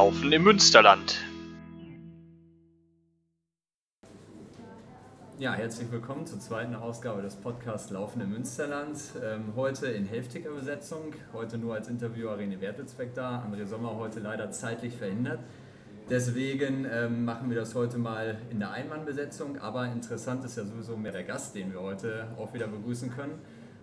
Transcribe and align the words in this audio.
Laufen 0.00 0.32
im 0.32 0.44
Münsterland. 0.44 1.20
Ja, 5.38 5.52
herzlich 5.52 5.92
willkommen 5.92 6.24
zur 6.24 6.40
zweiten 6.40 6.74
Ausgabe 6.74 7.20
des 7.20 7.36
Podcasts 7.36 7.90
Laufen 7.90 8.22
im 8.22 8.30
Münsterland. 8.30 8.96
Ähm, 9.22 9.52
heute 9.56 9.88
in 9.88 10.06
Hälftiger-Besetzung, 10.06 11.12
heute 11.34 11.58
nur 11.58 11.74
als 11.74 11.88
Interviewer 11.88 12.34
René 12.38 12.62
Wertelsbeck 12.62 13.12
da. 13.12 13.46
André 13.46 13.66
Sommer 13.66 13.96
heute 13.96 14.20
leider 14.20 14.50
zeitlich 14.50 14.96
verhindert. 14.96 15.40
Deswegen 16.08 16.86
ähm, 16.90 17.26
machen 17.26 17.50
wir 17.50 17.58
das 17.58 17.74
heute 17.74 17.98
mal 17.98 18.38
in 18.48 18.58
der 18.58 18.70
Einmannbesetzung. 18.70 19.58
Aber 19.58 19.84
interessant 19.84 20.42
ist 20.46 20.56
ja 20.56 20.64
sowieso 20.64 20.96
mehr 20.96 21.12
der 21.12 21.24
Gast, 21.24 21.54
den 21.54 21.74
wir 21.74 21.82
heute 21.82 22.28
auch 22.38 22.54
wieder 22.54 22.68
begrüßen 22.68 23.14
können. 23.14 23.38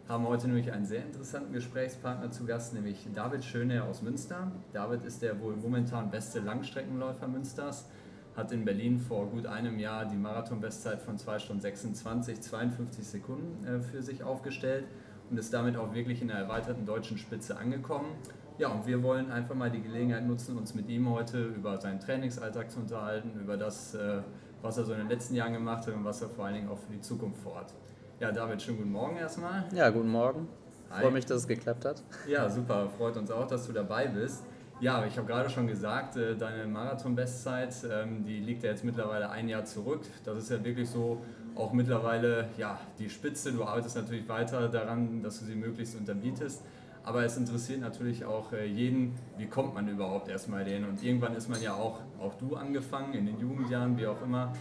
Haben 0.07 0.25
heute 0.25 0.47
nämlich 0.47 0.71
einen 0.71 0.85
sehr 0.85 1.03
interessanten 1.03 1.51
Gesprächspartner 1.51 2.31
zu 2.31 2.45
Gast, 2.45 2.73
nämlich 2.73 3.05
David 3.13 3.43
Schöne 3.43 3.83
aus 3.83 4.01
Münster. 4.01 4.53
David 4.71 5.03
ist 5.03 5.21
der 5.21 5.41
wohl 5.41 5.57
momentan 5.57 6.09
beste 6.09 6.39
Langstreckenläufer 6.39 7.27
Münsters, 7.27 7.89
hat 8.33 8.53
in 8.53 8.63
Berlin 8.63 8.99
vor 8.99 9.27
gut 9.27 9.45
einem 9.47 9.77
Jahr 9.79 10.05
die 10.05 10.15
Marathon-Bestzeit 10.15 11.01
von 11.01 11.17
2 11.17 11.39
Stunden 11.39 11.61
26, 11.61 12.39
52 12.39 13.05
Sekunden 13.05 13.67
äh, 13.67 13.81
für 13.81 14.01
sich 14.01 14.23
aufgestellt 14.23 14.85
und 15.29 15.37
ist 15.37 15.53
damit 15.53 15.75
auch 15.75 15.93
wirklich 15.93 16.21
in 16.21 16.29
der 16.29 16.37
erweiterten 16.37 16.85
deutschen 16.85 17.17
Spitze 17.17 17.57
angekommen. 17.57 18.15
Ja, 18.59 18.69
und 18.69 18.87
wir 18.87 19.03
wollen 19.03 19.29
einfach 19.29 19.55
mal 19.55 19.69
die 19.69 19.81
Gelegenheit 19.81 20.25
nutzen, 20.25 20.57
uns 20.57 20.73
mit 20.73 20.87
ihm 20.87 21.09
heute 21.09 21.47
über 21.47 21.81
seinen 21.81 21.99
Trainingsalltag 21.99 22.71
zu 22.71 22.79
unterhalten, 22.79 23.37
über 23.41 23.57
das, 23.57 23.93
äh, 23.93 24.21
was 24.61 24.77
er 24.77 24.85
so 24.85 24.93
in 24.93 24.99
den 24.99 25.09
letzten 25.09 25.35
Jahren 25.35 25.51
gemacht 25.51 25.85
hat 25.85 25.93
und 25.93 26.05
was 26.05 26.21
er 26.21 26.29
vor 26.29 26.45
allen 26.45 26.55
Dingen 26.55 26.69
auch 26.69 26.79
für 26.79 26.93
die 26.93 27.01
Zukunft 27.01 27.41
vorhat. 27.41 27.73
Ja, 28.19 28.31
David, 28.31 28.59
schönen 28.59 28.79
guten 28.79 28.91
Morgen 28.93 29.15
erstmal. 29.17 29.65
Ja, 29.75 29.91
guten 29.91 30.09
Morgen. 30.09 30.47
Hi. 30.89 31.03
Freue 31.03 31.11
mich, 31.11 31.27
dass 31.27 31.41
es 31.41 31.47
geklappt 31.47 31.85
hat. 31.85 32.01
Ja, 32.27 32.49
super. 32.49 32.89
Freut 32.97 33.15
uns 33.15 33.29
auch, 33.29 33.45
dass 33.45 33.67
du 33.67 33.73
dabei 33.73 34.07
bist. 34.07 34.43
Ja, 34.79 35.05
ich 35.05 35.15
habe 35.19 35.27
gerade 35.27 35.51
schon 35.51 35.67
gesagt, 35.67 36.15
äh, 36.15 36.35
deine 36.35 36.65
Marathon-Bestzeit, 36.65 37.75
ähm, 37.91 38.25
die 38.25 38.39
liegt 38.39 38.63
ja 38.63 38.71
jetzt 38.71 38.83
mittlerweile 38.83 39.29
ein 39.29 39.47
Jahr 39.47 39.65
zurück. 39.65 40.01
Das 40.25 40.35
ist 40.39 40.49
ja 40.49 40.63
wirklich 40.63 40.89
so 40.89 41.21
auch 41.53 41.73
mittlerweile 41.73 42.47
ja, 42.57 42.79
die 42.97 43.07
Spitze. 43.07 43.53
Du 43.53 43.63
arbeitest 43.63 43.95
natürlich 43.95 44.27
weiter 44.27 44.67
daran, 44.67 45.21
dass 45.21 45.39
du 45.39 45.45
sie 45.45 45.55
möglichst 45.55 45.95
unterbietest. 45.95 46.63
Aber 47.03 47.23
es 47.23 47.37
interessiert 47.37 47.81
natürlich 47.81 48.25
auch 48.25 48.51
äh, 48.51 48.65
jeden, 48.65 49.13
wie 49.37 49.45
kommt 49.45 49.75
man 49.75 49.87
überhaupt 49.87 50.27
erstmal 50.27 50.65
hin. 50.65 50.85
Und 50.85 51.03
irgendwann 51.03 51.35
ist 51.35 51.49
man 51.49 51.61
ja 51.61 51.75
auch, 51.75 51.99
auch 52.19 52.33
du 52.33 52.55
angefangen, 52.55 53.13
in 53.13 53.27
den 53.27 53.39
Jugendjahren, 53.39 53.95
wie 53.95 54.07
auch 54.07 54.23
immer. 54.23 54.53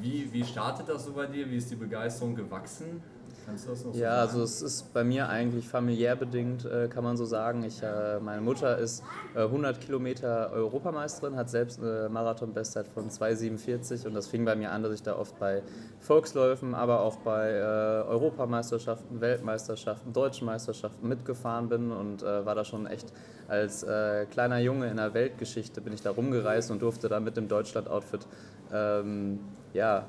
Wie, 0.00 0.32
wie 0.32 0.44
startet 0.44 0.88
das 0.88 1.04
so 1.04 1.12
bei 1.12 1.26
dir? 1.26 1.48
Wie 1.50 1.56
ist 1.56 1.70
die 1.70 1.76
Begeisterung 1.76 2.34
gewachsen? 2.34 3.02
Kannst 3.44 3.66
du 3.66 3.70
das 3.70 3.84
noch 3.84 3.92
so 3.92 3.98
ja, 3.98 4.10
sagen? 4.10 4.20
also 4.20 4.42
es 4.42 4.62
ist 4.62 4.94
bei 4.94 5.02
mir 5.02 5.28
eigentlich 5.28 5.66
familiär 5.66 6.14
bedingt, 6.14 6.64
äh, 6.64 6.88
kann 6.88 7.02
man 7.02 7.16
so 7.16 7.24
sagen. 7.24 7.64
Ich, 7.64 7.82
äh, 7.82 8.20
meine 8.20 8.40
Mutter 8.40 8.78
ist 8.78 9.02
100 9.34 9.80
Kilometer 9.80 10.52
Europameisterin, 10.52 11.36
hat 11.36 11.50
selbst 11.50 11.80
eine 11.80 12.08
Marathon-Bestzeit 12.08 12.86
von 12.86 13.10
2,47 13.10 14.06
und 14.06 14.14
das 14.14 14.28
fing 14.28 14.44
bei 14.44 14.54
mir 14.54 14.70
an, 14.70 14.82
dass 14.82 14.92
ich 14.92 15.02
da 15.02 15.16
oft 15.16 15.38
bei 15.38 15.62
Volksläufen, 16.00 16.74
aber 16.74 17.00
auch 17.00 17.16
bei 17.16 17.50
äh, 17.50 17.62
Europameisterschaften, 18.08 19.20
Weltmeisterschaften, 19.20 20.12
deutschen 20.12 20.46
Meisterschaften 20.46 21.08
mitgefahren 21.08 21.68
bin 21.68 21.90
und 21.90 22.22
war 22.22 22.54
da 22.54 22.64
schon 22.64 22.86
echt 22.86 23.12
als 23.48 23.84
kleiner 24.30 24.58
Junge 24.58 24.88
in 24.88 24.96
der 24.96 25.12
Weltgeschichte 25.14 25.80
bin 25.80 25.92
ich 25.92 26.02
da 26.02 26.10
rumgereist 26.10 26.70
und 26.70 26.80
durfte 26.80 27.08
da 27.08 27.20
mit 27.20 27.36
dem 27.36 27.48
Deutschland-Outfit 27.48 28.26
ähm, 28.72 29.40
ja, 29.72 30.06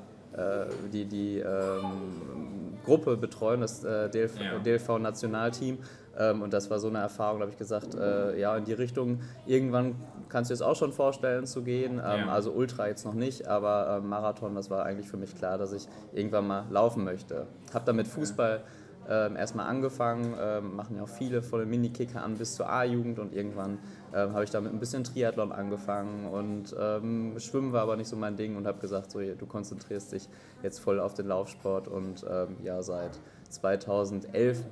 die, 0.92 1.04
die 1.04 1.38
ähm, 1.38 2.74
Gruppe 2.84 3.16
betreuen, 3.16 3.60
das 3.60 3.82
äh, 3.84 4.08
DLV, 4.08 4.40
ja. 4.40 4.58
DLV 4.58 4.98
Nationalteam. 4.98 5.78
Ähm, 6.16 6.42
und 6.42 6.52
das 6.52 6.70
war 6.70 6.78
so 6.78 6.88
eine 6.88 6.98
Erfahrung, 6.98 7.40
da 7.40 7.42
habe 7.42 7.52
ich 7.52 7.58
gesagt, 7.58 7.94
äh, 7.94 8.38
ja, 8.38 8.56
in 8.56 8.64
die 8.64 8.72
Richtung, 8.72 9.20
irgendwann 9.46 9.96
kannst 10.28 10.50
du 10.50 10.54
es 10.54 10.62
auch 10.62 10.76
schon 10.76 10.92
vorstellen 10.92 11.46
zu 11.46 11.62
gehen. 11.62 11.94
Ähm, 11.94 12.00
ja. 12.00 12.28
Also 12.28 12.52
Ultra 12.52 12.86
jetzt 12.86 13.04
noch 13.04 13.14
nicht, 13.14 13.48
aber 13.48 13.96
äh, 13.96 14.00
Marathon, 14.00 14.54
das 14.54 14.70
war 14.70 14.84
eigentlich 14.84 15.08
für 15.08 15.16
mich 15.16 15.34
klar, 15.34 15.58
dass 15.58 15.72
ich 15.72 15.88
irgendwann 16.12 16.46
mal 16.46 16.64
laufen 16.70 17.04
möchte. 17.04 17.46
Habe 17.72 17.84
dann 17.84 17.96
mit 17.96 18.06
Fußball 18.06 18.62
ähm, 19.08 19.36
erstmal 19.36 19.66
angefangen, 19.66 20.34
ähm, 20.40 20.76
machen 20.76 20.96
ja 20.96 21.02
auch 21.02 21.08
viele 21.08 21.42
von 21.42 21.60
den 21.60 21.68
Minikicker 21.68 22.22
an 22.22 22.36
bis 22.36 22.54
zur 22.54 22.70
A-Jugend 22.70 23.18
und 23.18 23.34
irgendwann 23.34 23.78
ähm, 24.14 24.32
habe 24.32 24.44
ich 24.44 24.50
damit 24.50 24.72
ein 24.72 24.78
bisschen 24.78 25.04
Triathlon 25.04 25.52
angefangen 25.52 26.26
und 26.26 26.74
ähm, 26.78 27.38
Schwimmen 27.38 27.72
war 27.72 27.82
aber 27.82 27.96
nicht 27.96 28.08
so 28.08 28.16
mein 28.16 28.36
Ding 28.36 28.56
und 28.56 28.66
habe 28.66 28.80
gesagt, 28.80 29.10
so, 29.10 29.20
du 29.20 29.46
konzentrierst 29.46 30.12
dich 30.12 30.28
jetzt 30.62 30.78
voll 30.78 31.00
auf 31.00 31.14
den 31.14 31.26
Laufsport 31.26 31.88
und 31.88 32.24
ähm, 32.28 32.56
ja, 32.62 32.82
seit 32.82 33.18
2011 33.50 34.64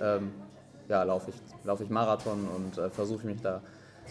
ähm, 0.00 0.32
ja, 0.88 1.02
laufe 1.02 1.30
ich, 1.30 1.36
lauf 1.64 1.80
ich 1.80 1.90
Marathon 1.90 2.48
und 2.54 2.78
äh, 2.78 2.90
versuche 2.90 3.26
mich 3.26 3.40
da 3.40 3.62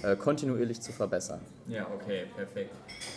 äh, 0.03 0.15
kontinuierlich 0.15 0.81
zu 0.81 0.91
verbessern. 0.91 1.41
Ja, 1.71 1.87
okay, 1.95 2.25
perfekt. 2.35 2.75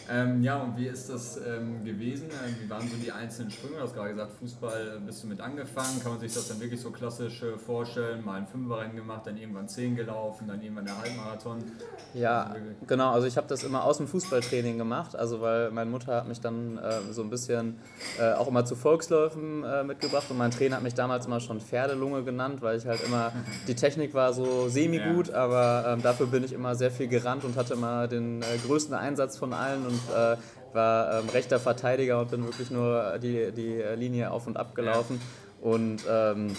Ähm, 0.09 0.41
ja, 0.41 0.63
und 0.63 0.77
wie 0.77 0.87
ist 0.87 1.11
das 1.11 1.41
ähm, 1.45 1.85
gewesen? 1.85 2.29
Ähm, 2.31 2.55
wie 2.63 2.71
waren 2.71 2.83
so 2.83 2.97
die 3.03 3.11
einzelnen 3.11 3.51
Sprünge? 3.51 3.79
Du 3.79 3.83
hast 3.83 3.95
gerade 3.95 4.11
gesagt, 4.11 4.31
Fußball 4.39 5.01
bist 5.05 5.25
du 5.25 5.27
mit 5.27 5.41
angefangen. 5.41 6.01
Kann 6.01 6.13
man 6.13 6.21
sich 6.21 6.33
das 6.33 6.47
dann 6.47 6.61
wirklich 6.61 6.81
so 6.81 6.93
klassisch 6.93 7.43
äh, 7.43 7.59
vorstellen? 7.59 8.25
Mal 8.25 8.39
ein 8.39 8.47
Fünferrennen 8.47 8.95
gemacht, 8.95 9.23
dann 9.27 9.37
irgendwann 9.37 9.67
zehn 9.67 9.97
gelaufen, 9.97 10.47
dann 10.47 10.63
irgendwann 10.63 10.85
der 10.85 10.97
Halbmarathon? 10.97 11.65
Ja, 12.13 12.45
also 12.45 12.61
genau. 12.87 13.13
Also 13.13 13.27
ich 13.27 13.37
habe 13.37 13.49
das 13.49 13.65
immer 13.65 13.83
aus 13.83 13.97
dem 13.97 14.07
Fußballtraining 14.07 14.79
gemacht, 14.79 15.17
also 15.17 15.41
weil 15.41 15.73
meine 15.73 15.91
Mutter 15.91 16.15
hat 16.15 16.29
mich 16.29 16.41
dann 16.41 16.79
äh, 16.79 17.13
so 17.13 17.23
ein 17.23 17.31
bisschen 17.31 17.81
äh, 18.21 18.35
auch 18.35 18.47
immer 18.47 18.65
zu 18.65 18.77
Volksläufen 18.77 19.65
äh, 19.65 19.83
mitgebracht 19.83 20.27
und 20.31 20.39
mein 20.39 20.53
Trainer 20.53 20.77
hat 20.77 20.85
mich 20.85 20.95
damals 20.95 21.27
immer 21.27 21.41
schon 21.41 21.61
Pferdelunge 21.61 22.23
genannt, 22.23 22.63
weil 22.63 22.79
ich 22.79 22.87
halt 22.87 23.03
immer, 23.05 23.33
die 23.67 23.75
Technik 23.75 24.15
war 24.15 24.33
so 24.33 24.69
semi-gut, 24.69 25.29
ja. 25.29 25.35
aber 25.35 25.85
ähm, 25.89 26.03
dafür 26.03 26.27
bin 26.27 26.45
ich 26.45 26.53
immer 26.53 26.77
sehr 26.77 26.93
viel 26.93 27.09
gerannt 27.09 27.43
und 27.43 27.57
hatte 27.57 27.75
immer 27.75 28.07
den 28.07 28.44
äh, 28.53 28.59
größten 28.67 28.95
Einsatz 28.95 29.37
von 29.37 29.53
allen 29.53 29.87
und 29.87 30.01
äh, 30.15 30.37
war 30.75 31.21
ähm, 31.21 31.29
rechter 31.29 31.61
Verteidiger 31.61 32.21
und 32.21 32.31
bin 32.31 32.45
wirklich 32.45 32.71
nur 32.71 33.19
die, 33.19 33.53
die 33.53 33.83
Linie 33.97 34.31
auf 34.31 34.47
und 34.47 34.57
ab 34.57 34.75
gelaufen. 34.75 35.21
Ja. 35.21 35.71
Und 35.71 36.03
ähm, 36.11 36.57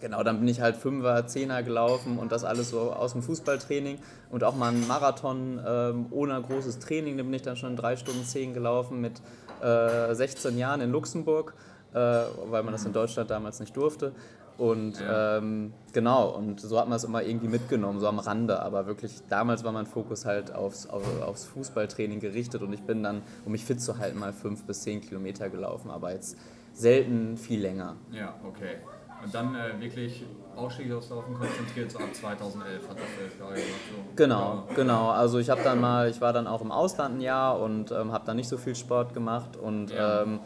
genau, 0.00 0.22
dann 0.22 0.38
bin 0.38 0.48
ich 0.48 0.60
halt 0.60 0.76
Fünfer, 0.76 1.26
Zehner 1.26 1.62
gelaufen 1.62 2.18
und 2.18 2.32
das 2.32 2.44
alles 2.44 2.70
so 2.70 2.92
aus 2.92 3.12
dem 3.12 3.22
Fußballtraining 3.22 3.98
und 4.30 4.44
auch 4.44 4.54
mal 4.54 4.68
einen 4.68 4.86
Marathon 4.86 5.60
ähm, 5.66 6.06
ohne 6.10 6.40
großes 6.40 6.78
Training. 6.78 7.16
Da 7.16 7.22
bin 7.22 7.32
ich 7.32 7.42
dann 7.42 7.56
schon 7.56 7.76
drei 7.76 7.96
Stunden 7.96 8.24
zehn 8.24 8.54
gelaufen 8.54 9.00
mit 9.00 9.20
äh, 9.62 10.14
16 10.14 10.58
Jahren 10.58 10.80
in 10.80 10.92
Luxemburg, 10.92 11.54
äh, 11.94 11.96
weil 11.96 12.62
man 12.62 12.72
das 12.72 12.84
in 12.84 12.92
Deutschland 12.92 13.30
damals 13.30 13.60
nicht 13.60 13.76
durfte. 13.76 14.12
Und 14.58 15.00
ja. 15.00 15.38
ähm, 15.38 15.72
genau, 15.92 16.30
und 16.30 16.60
so 16.60 16.80
hat 16.80 16.88
man 16.88 16.96
es 16.96 17.04
immer 17.04 17.22
irgendwie 17.22 17.46
mitgenommen, 17.46 18.00
so 18.00 18.08
am 18.08 18.18
Rande. 18.18 18.60
Aber 18.60 18.86
wirklich, 18.86 19.12
damals 19.28 19.62
war 19.62 19.70
mein 19.70 19.86
Fokus 19.86 20.24
halt 20.24 20.52
aufs, 20.52 20.88
auf, 20.88 21.04
aufs 21.22 21.44
Fußballtraining 21.44 22.18
gerichtet 22.18 22.62
und 22.62 22.72
ich 22.72 22.82
bin 22.82 23.04
dann, 23.04 23.22
um 23.44 23.52
mich 23.52 23.64
fit 23.64 23.80
zu 23.80 23.98
halten, 23.98 24.18
mal 24.18 24.32
fünf 24.32 24.64
bis 24.64 24.82
zehn 24.82 25.00
Kilometer 25.00 25.48
gelaufen, 25.48 25.92
aber 25.92 26.12
jetzt 26.12 26.36
selten 26.72 27.36
viel 27.36 27.60
länger. 27.60 27.94
Ja, 28.10 28.34
okay. 28.44 28.78
Und 29.22 29.32
dann 29.32 29.54
äh, 29.54 29.80
wirklich 29.80 30.24
ausschließlich 30.56 30.94
aufs 30.94 31.10
Laufen 31.10 31.34
konzentriert, 31.34 31.90
so 31.92 31.98
ab 31.98 32.12
2011 32.12 32.88
hat 32.88 32.96
das 32.96 33.06
jetzt 33.22 33.38
gerade 33.38 33.54
gemacht. 33.54 33.80
So. 33.90 34.12
Genau, 34.16 34.64
genau. 34.74 35.10
Also 35.10 35.38
ich 35.38 35.50
habe 35.50 35.62
dann 35.62 35.80
mal, 35.80 36.10
ich 36.10 36.20
war 36.20 36.32
dann 36.32 36.48
auch 36.48 36.62
im 36.62 36.72
Ausland 36.72 37.16
ein 37.16 37.20
Jahr 37.20 37.60
und 37.60 37.92
ähm, 37.92 38.12
habe 38.12 38.26
dann 38.26 38.36
nicht 38.36 38.48
so 38.48 38.58
viel 38.58 38.74
Sport 38.74 39.14
gemacht 39.14 39.56
und 39.56 39.90
ja. 39.90 40.22
ähm, 40.22 40.40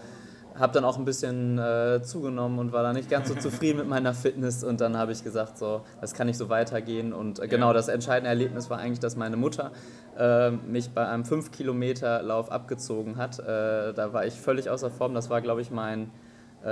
habe 0.59 0.73
dann 0.73 0.85
auch 0.85 0.99
ein 0.99 1.05
bisschen 1.05 1.59
äh, 1.59 2.03
zugenommen 2.03 2.59
und 2.59 2.73
war 2.73 2.83
da 2.83 2.93
nicht 2.93 3.09
ganz 3.09 3.29
so 3.29 3.35
zufrieden 3.35 3.79
mit 3.79 3.89
meiner 3.89 4.15
Fitness 4.15 4.65
und 4.65 4.81
dann 4.81 4.97
habe 4.97 5.13
ich 5.13 5.25
gesagt, 5.25 5.59
so, 5.59 5.83
das 6.01 6.15
kann 6.15 6.27
nicht 6.27 6.37
so 6.37 6.49
weitergehen 6.49 7.13
und 7.13 7.41
äh, 7.41 7.49
genau 7.49 7.73
das 7.73 7.89
entscheidende 7.89 8.29
Erlebnis 8.29 8.71
war 8.71 8.79
eigentlich, 8.79 9.01
dass 9.01 9.17
meine 9.17 9.37
Mutter 9.37 9.73
äh, 10.19 10.51
mich 10.51 10.91
bei 10.91 11.07
einem 11.07 11.25
5-Kilometer-Lauf 11.25 12.51
abgezogen 12.51 13.17
hat. 13.17 13.39
Äh, 13.39 13.95
da 13.95 14.13
war 14.13 14.27
ich 14.27 14.35
völlig 14.35 14.69
außer 14.69 14.91
Form, 14.91 15.15
das 15.15 15.31
war 15.31 15.41
glaube 15.41 15.61
ich 15.61 15.71
mein 15.71 16.11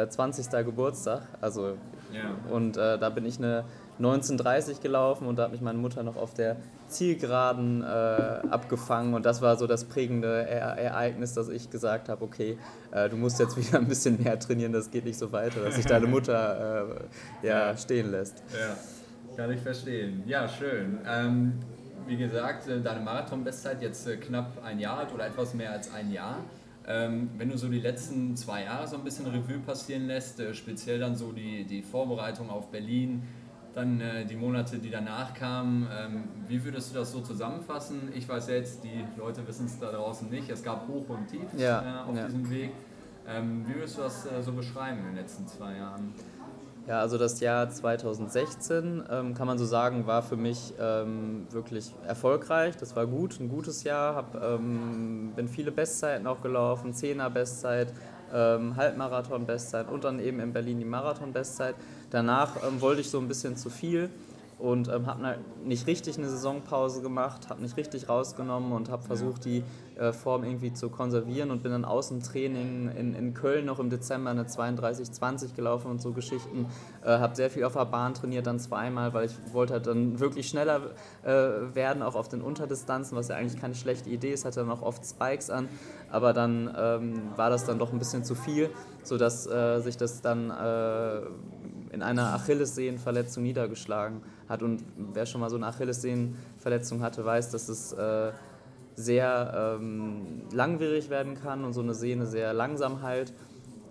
20. 0.08 0.52
Äh, 0.52 0.64
Geburtstag, 0.64 1.22
also 1.40 1.76
ja. 2.12 2.52
und 2.52 2.76
äh, 2.76 2.98
da 2.98 3.10
bin 3.10 3.24
ich 3.24 3.38
eine 3.38 3.64
1930 4.00 4.80
gelaufen 4.80 5.26
und 5.26 5.38
da 5.38 5.44
hat 5.44 5.52
mich 5.52 5.60
meine 5.60 5.78
Mutter 5.78 6.02
noch 6.02 6.16
auf 6.16 6.34
der 6.34 6.56
Zielgeraden 6.88 7.82
äh, 7.82 7.86
abgefangen 7.86 9.14
und 9.14 9.26
das 9.26 9.42
war 9.42 9.56
so 9.56 9.66
das 9.66 9.84
prägende 9.84 10.46
e 10.48 10.82
Ereignis, 10.82 11.34
dass 11.34 11.48
ich 11.48 11.70
gesagt 11.70 12.08
habe, 12.08 12.24
okay, 12.24 12.58
äh, 12.92 13.08
du 13.08 13.16
musst 13.16 13.38
jetzt 13.38 13.56
wieder 13.68 13.78
ein 13.78 13.88
bisschen 13.88 14.22
mehr 14.22 14.38
trainieren, 14.38 14.72
das 14.72 14.90
geht 14.90 15.04
nicht 15.04 15.18
so 15.18 15.32
weiter, 15.32 15.60
dass 15.62 15.76
sich 15.76 15.86
deine 15.86 16.06
Mutter 16.08 16.88
äh, 17.42 17.46
ja, 17.46 17.76
stehen 17.76 18.10
lässt. 18.10 18.42
Ja, 18.52 19.36
kann 19.36 19.52
ich 19.52 19.60
verstehen. 19.60 20.22
Ja, 20.26 20.48
schön. 20.48 20.98
Ähm, 21.06 21.52
wie 22.06 22.16
gesagt, 22.16 22.68
äh, 22.68 22.80
deine 22.80 23.00
Marathon-Bestzeit 23.00 23.82
jetzt 23.82 24.06
äh, 24.06 24.16
knapp 24.16 24.64
ein 24.64 24.78
Jahr 24.78 25.06
oder 25.14 25.26
etwas 25.26 25.54
mehr 25.54 25.72
als 25.72 25.92
ein 25.92 26.10
Jahr. 26.10 26.38
Ähm, 26.88 27.30
wenn 27.36 27.50
du 27.50 27.56
so 27.56 27.68
die 27.68 27.78
letzten 27.78 28.36
zwei 28.36 28.64
Jahre 28.64 28.88
so 28.88 28.96
ein 28.96 29.04
bisschen 29.04 29.26
Revue 29.26 29.58
passieren 29.58 30.06
lässt, 30.06 30.40
äh, 30.40 30.54
speziell 30.54 30.98
dann 30.98 31.14
so 31.14 31.30
die, 31.30 31.64
die 31.64 31.82
Vorbereitung 31.82 32.50
auf 32.50 32.70
Berlin, 32.70 33.22
dann 33.74 34.00
äh, 34.00 34.24
die 34.24 34.36
Monate, 34.36 34.78
die 34.78 34.90
danach 34.90 35.34
kamen. 35.34 35.86
Ähm, 35.92 36.24
wie 36.48 36.62
würdest 36.64 36.90
du 36.90 36.98
das 36.98 37.12
so 37.12 37.20
zusammenfassen? 37.20 38.10
Ich 38.14 38.28
weiß 38.28 38.48
jetzt, 38.48 38.82
die 38.84 39.04
Leute 39.16 39.46
wissen 39.46 39.66
es 39.66 39.78
da 39.78 39.92
draußen 39.92 40.28
nicht. 40.28 40.50
Es 40.50 40.62
gab 40.62 40.88
Hoch 40.88 41.08
und 41.08 41.28
Tief 41.28 41.46
ja, 41.56 42.04
äh, 42.04 42.08
auf 42.10 42.16
ja. 42.16 42.26
diesem 42.26 42.50
Weg. 42.50 42.72
Ähm, 43.28 43.64
wie 43.66 43.74
würdest 43.74 43.98
du 43.98 44.02
das 44.02 44.26
äh, 44.26 44.42
so 44.42 44.52
beschreiben 44.52 44.98
in 45.00 45.06
den 45.06 45.16
letzten 45.16 45.46
zwei 45.46 45.76
Jahren? 45.76 46.12
Ja, 46.86 47.00
also 47.00 47.18
das 47.18 47.38
Jahr 47.40 47.68
2016 47.68 49.04
ähm, 49.08 49.34
kann 49.34 49.46
man 49.46 49.58
so 49.58 49.64
sagen, 49.64 50.06
war 50.06 50.22
für 50.22 50.36
mich 50.36 50.74
ähm, 50.80 51.46
wirklich 51.50 51.94
erfolgreich. 52.06 52.76
Das 52.76 52.96
war 52.96 53.06
gut, 53.06 53.38
ein 53.38 53.48
gutes 53.48 53.84
Jahr. 53.84 54.16
Hab, 54.16 54.42
ähm, 54.42 55.32
bin 55.36 55.46
viele 55.46 55.70
Bestzeiten 55.70 56.26
auch 56.26 56.40
gelaufen, 56.40 56.92
10er 56.92 57.28
Bestzeit, 57.30 57.92
ähm, 58.34 58.74
Halbmarathon 58.76 59.46
Bestzeit 59.46 59.88
und 59.88 60.04
dann 60.04 60.18
eben 60.18 60.40
in 60.40 60.52
Berlin 60.52 60.78
die 60.78 60.84
Marathon 60.84 61.32
Bestzeit. 61.32 61.76
Danach 62.10 62.56
ähm, 62.66 62.80
wollte 62.80 63.00
ich 63.00 63.10
so 63.10 63.18
ein 63.18 63.28
bisschen 63.28 63.56
zu 63.56 63.70
viel 63.70 64.10
und 64.60 64.88
ähm, 64.88 65.06
habe 65.06 65.38
nicht 65.64 65.86
richtig 65.86 66.18
eine 66.18 66.28
Saisonpause 66.28 67.00
gemacht, 67.00 67.48
habe 67.48 67.62
nicht 67.62 67.76
richtig 67.76 68.08
rausgenommen 68.08 68.72
und 68.72 68.90
habe 68.90 69.02
versucht, 69.02 69.44
die 69.46 69.64
äh, 69.96 70.12
Form 70.12 70.44
irgendwie 70.44 70.72
zu 70.72 70.90
konservieren 70.90 71.50
und 71.50 71.62
bin 71.62 71.72
dann 71.72 71.84
aus 71.84 72.08
dem 72.08 72.22
Training 72.22 72.90
in, 72.94 73.14
in 73.14 73.32
Köln 73.32 73.64
noch 73.64 73.78
im 73.78 73.88
Dezember 73.88 74.30
eine 74.30 74.44
32-20 74.44 75.54
gelaufen 75.54 75.90
und 75.90 76.02
so 76.02 76.12
Geschichten. 76.12 76.66
Äh, 77.02 77.18
habe 77.18 77.34
sehr 77.34 77.48
viel 77.48 77.64
auf 77.64 77.72
der 77.72 77.86
Bahn 77.86 78.12
trainiert, 78.12 78.46
dann 78.46 78.58
zweimal, 78.58 79.14
weil 79.14 79.26
ich 79.26 79.34
wollte 79.52 79.74
halt 79.74 79.86
dann 79.86 80.20
wirklich 80.20 80.48
schneller 80.48 80.80
äh, 81.22 81.74
werden, 81.74 82.02
auch 82.02 82.14
auf 82.14 82.28
den 82.28 82.42
Unterdistanzen, 82.42 83.16
was 83.16 83.28
ja 83.28 83.36
eigentlich 83.36 83.60
keine 83.60 83.74
schlechte 83.74 84.10
Idee 84.10 84.32
ist, 84.32 84.44
hatte 84.44 84.60
dann 84.60 84.70
auch 84.70 84.82
oft 84.82 85.04
Spikes 85.06 85.48
an, 85.48 85.68
aber 86.10 86.34
dann 86.34 86.74
ähm, 86.78 87.22
war 87.36 87.48
das 87.48 87.64
dann 87.64 87.78
doch 87.78 87.92
ein 87.92 87.98
bisschen 87.98 88.24
zu 88.24 88.34
viel, 88.34 88.68
sodass 89.04 89.46
äh, 89.46 89.80
sich 89.80 89.96
das 89.96 90.20
dann 90.20 90.50
äh, 90.50 91.20
in 91.92 92.02
einer 92.02 92.34
Achillessehnenverletzung 92.34 93.42
niedergeschlagen 93.42 94.22
hat. 94.48 94.62
Und 94.62 94.82
wer 95.12 95.26
schon 95.26 95.40
mal 95.40 95.50
so 95.50 95.56
eine 95.56 95.66
Achillessehnenverletzung 95.66 97.02
hatte, 97.02 97.24
weiß, 97.24 97.50
dass 97.50 97.68
es 97.68 97.92
äh, 97.92 98.32
sehr 98.94 99.78
ähm, 99.80 100.42
langwierig 100.52 101.10
werden 101.10 101.34
kann 101.34 101.64
und 101.64 101.72
so 101.72 101.80
eine 101.80 101.94
Sehne 101.94 102.26
sehr 102.26 102.52
langsam 102.52 103.02
heilt. 103.02 103.32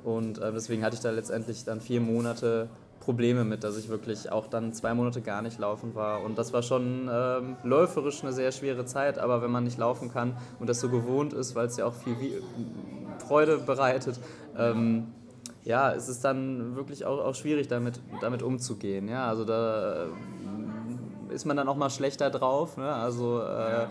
Und 0.04 0.38
äh, 0.38 0.52
deswegen 0.52 0.84
hatte 0.84 0.96
ich 0.96 1.02
da 1.02 1.12
letztendlich 1.12 1.66
dann 1.66 1.82
vier 1.82 2.02
Monate 2.02 2.70
Probleme 3.00 3.44
mit, 3.44 3.64
dass 3.64 3.78
ich 3.78 3.90
wirklich 3.90 4.32
auch 4.32 4.48
dann 4.48 4.74
zwei 4.74 4.94
Monate 4.94 5.22
gar 5.22 5.42
nicht 5.42 5.58
laufen 5.58 5.96
war. 5.96 6.22
Und 6.24 6.38
das 6.38 6.54
war 6.54 6.62
schon 6.62 7.10
ähm, 7.12 7.56
läuferisch 7.64 8.24
eine 8.24 8.34
sehr 8.34 8.52
schwere 8.52 8.86
Zeit, 8.86 9.18
aber 9.18 9.42
wenn 9.42 9.52
man 9.52 9.64
nicht 9.64 9.78
laufen 9.78 10.12
kann 10.12 10.38
und 10.60 10.70
das 10.70 10.80
so 10.80 10.90
gewohnt 10.90 11.34
ist, 11.34 11.56
weil 11.56 11.68
es 11.68 11.78
ja 11.78 11.86
auch 11.86 11.94
viel 11.94 12.16
Freude 13.28 13.58
bereitet, 13.58 14.20
ähm, 14.58 15.08
ja, 15.64 15.94
es 15.94 16.10
ist 16.10 16.24
dann 16.24 16.76
wirklich 16.76 17.06
auch, 17.06 17.20
auch 17.20 17.36
schwierig, 17.36 17.68
damit, 17.68 18.00
damit 18.22 18.42
umzugehen. 18.42 19.08
Ja, 19.08 19.28
also 19.28 19.46
da 19.46 20.06
äh, 20.06 21.34
ist 21.34 21.46
man 21.46 21.58
dann 21.58 21.68
auch 21.68 21.76
mal 21.76 21.90
schlechter 21.90 22.30
drauf. 22.30 22.78
Ne? 22.78 22.92
Also 22.92 23.42
äh, 23.42 23.88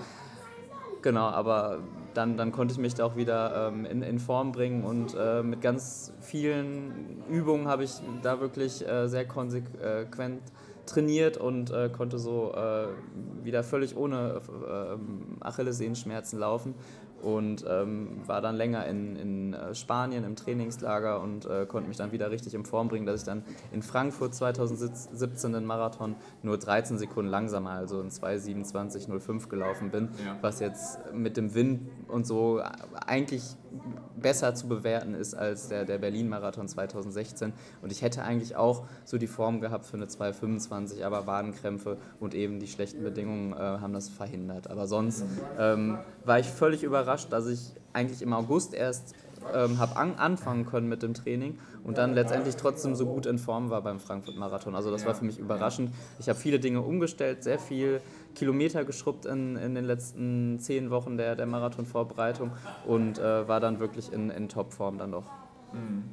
genau, 1.03 1.27
aber 1.27 1.79
dann, 2.15 2.37
dann 2.37 2.53
konnte 2.53 2.73
ich 2.73 2.79
mich 2.79 2.95
da 2.95 3.05
auch 3.05 3.17
wieder 3.17 3.69
ähm, 3.69 3.85
in, 3.85 4.03
in 4.03 4.19
Form 4.19 4.53
bringen 4.53 4.83
und 4.83 5.15
äh, 5.15 5.43
mit 5.43 5.61
ganz 5.61 6.13
vielen 6.21 7.23
Übungen 7.29 7.69
habe 7.69 7.85
ich 7.85 8.01
da 8.23 8.41
wirklich 8.41 8.87
äh, 8.87 9.09
sehr 9.09 9.27
konsequent 9.27 10.43
trainiert 10.87 11.37
und 11.37 11.71
äh, 11.71 11.91
konnte 11.91 12.19
so 12.19 12.55
äh, 12.55 12.87
wieder 13.45 13.63
völlig 13.63 13.95
ohne 13.95 14.41
Achillessehenschmerzen 15.41 16.39
laufen 16.39 16.75
und 17.23 17.65
ähm, 17.69 18.21
war 18.27 18.41
dann 18.41 18.57
länger 18.57 18.87
in, 18.87 19.17
in 19.17 19.55
äh, 19.55 19.75
Spanien 19.75 20.25
im 20.25 20.37
Trainingslager 20.37 21.21
und 21.21 21.47
äh, 21.47 21.67
konnte 21.67 21.89
mich 21.89 21.97
dann 21.97 22.13
wieder 22.13 22.31
richtig 22.31 22.55
in 22.55 22.65
Form 22.65 22.89
bringen, 22.89 23.07
dass 23.07 23.21
ich 23.21 23.27
dann 23.27 23.43
in 23.73 23.83
Frankfurt 23.83 24.35
2017 24.35 25.53
den 25.53 25.65
Marathon 25.65 26.17
nur 26.43 26.59
13 26.59 26.99
Sekunden 26.99 27.31
langsamer, 27.31 27.71
also 27.71 28.01
in 28.01 28.11
2,27,05 28.11 29.49
gelaufen 29.49 29.91
bin, 29.91 30.11
ja. 30.25 30.37
was 30.41 30.61
jetzt 30.61 31.13
mit 31.13 31.37
dem 31.37 31.55
Wind 31.55 31.89
und 32.09 32.27
so 32.27 32.61
eigentlich 33.07 33.43
besser 34.17 34.55
zu 34.55 34.69
bewerten 34.69 35.15
ist 35.15 35.35
als 35.35 35.69
der, 35.69 35.85
der 35.85 35.99
Berlin-Marathon 35.99 36.69
2016. 36.69 37.53
Und 37.83 37.93
ich 37.93 38.03
hätte 38.03 38.23
eigentlich 38.23 38.57
auch 38.57 38.85
so 39.05 39.19
die 39.19 39.27
Form 39.27 39.61
gehabt 39.61 39.87
für 39.87 39.97
eine 39.97 40.07
2,25, 40.07 41.05
aber 41.05 41.27
Wadenkrämpfe 41.27 41.99
und 42.21 42.35
eben 42.35 42.59
die 42.61 42.67
schlechten 42.67 43.03
Bedingungen 43.03 43.53
äh, 43.53 43.57
haben 43.57 43.93
das 43.93 44.09
verhindert. 44.09 44.71
Aber 44.71 44.87
sonst 44.87 45.25
ähm, 45.59 45.99
war 46.25 46.39
ich 46.39 46.47
völlig 46.47 46.83
überrascht, 46.83 47.33
dass 47.33 47.47
ich 47.47 47.73
eigentlich 47.93 48.23
im 48.23 48.33
August 48.33 48.75
erst 48.75 49.15
ähm, 49.55 49.79
habe 49.79 49.97
an, 49.97 50.15
anfangen 50.17 50.67
können 50.67 50.89
mit 50.89 51.03
dem 51.03 51.15
Training 51.15 51.59
und 51.85 51.99
dann 51.99 52.15
letztendlich 52.15 52.57
trotzdem 52.57 52.95
so 52.95 53.07
gut 53.07 53.27
in 53.27 53.39
Form 53.39 53.71
war 53.71 53.83
beim 53.83 54.01
Frankfurt-Marathon. 54.01 54.75
Also 54.75 54.91
das 54.91 55.05
war 55.05 55.15
für 55.15 55.25
mich 55.25 55.39
überraschend. 55.39 55.95
Ich 56.19 56.29
habe 56.29 56.39
viele 56.39 56.61
Dinge 56.61 56.81
umgestellt, 56.81 57.43
sehr 57.45 57.59
viel 57.59 58.01
Kilometer 58.35 58.85
geschrubbt 58.85 59.27
in, 59.27 59.57
in 59.57 59.75
den 59.75 59.85
letzten 59.85 60.59
zehn 60.61 60.91
Wochen 60.91 61.17
der, 61.17 61.37
der 61.37 61.47
Marathonvorbereitung 61.47 62.53
und 62.87 63.19
äh, 63.19 63.49
war 63.49 63.61
dann 63.61 63.81
wirklich 63.81 64.13
in, 64.13 64.31
in 64.31 64.49
Topform 64.49 64.99
dann 64.99 65.13
doch. 65.13 65.25
Mhm. 65.73 66.05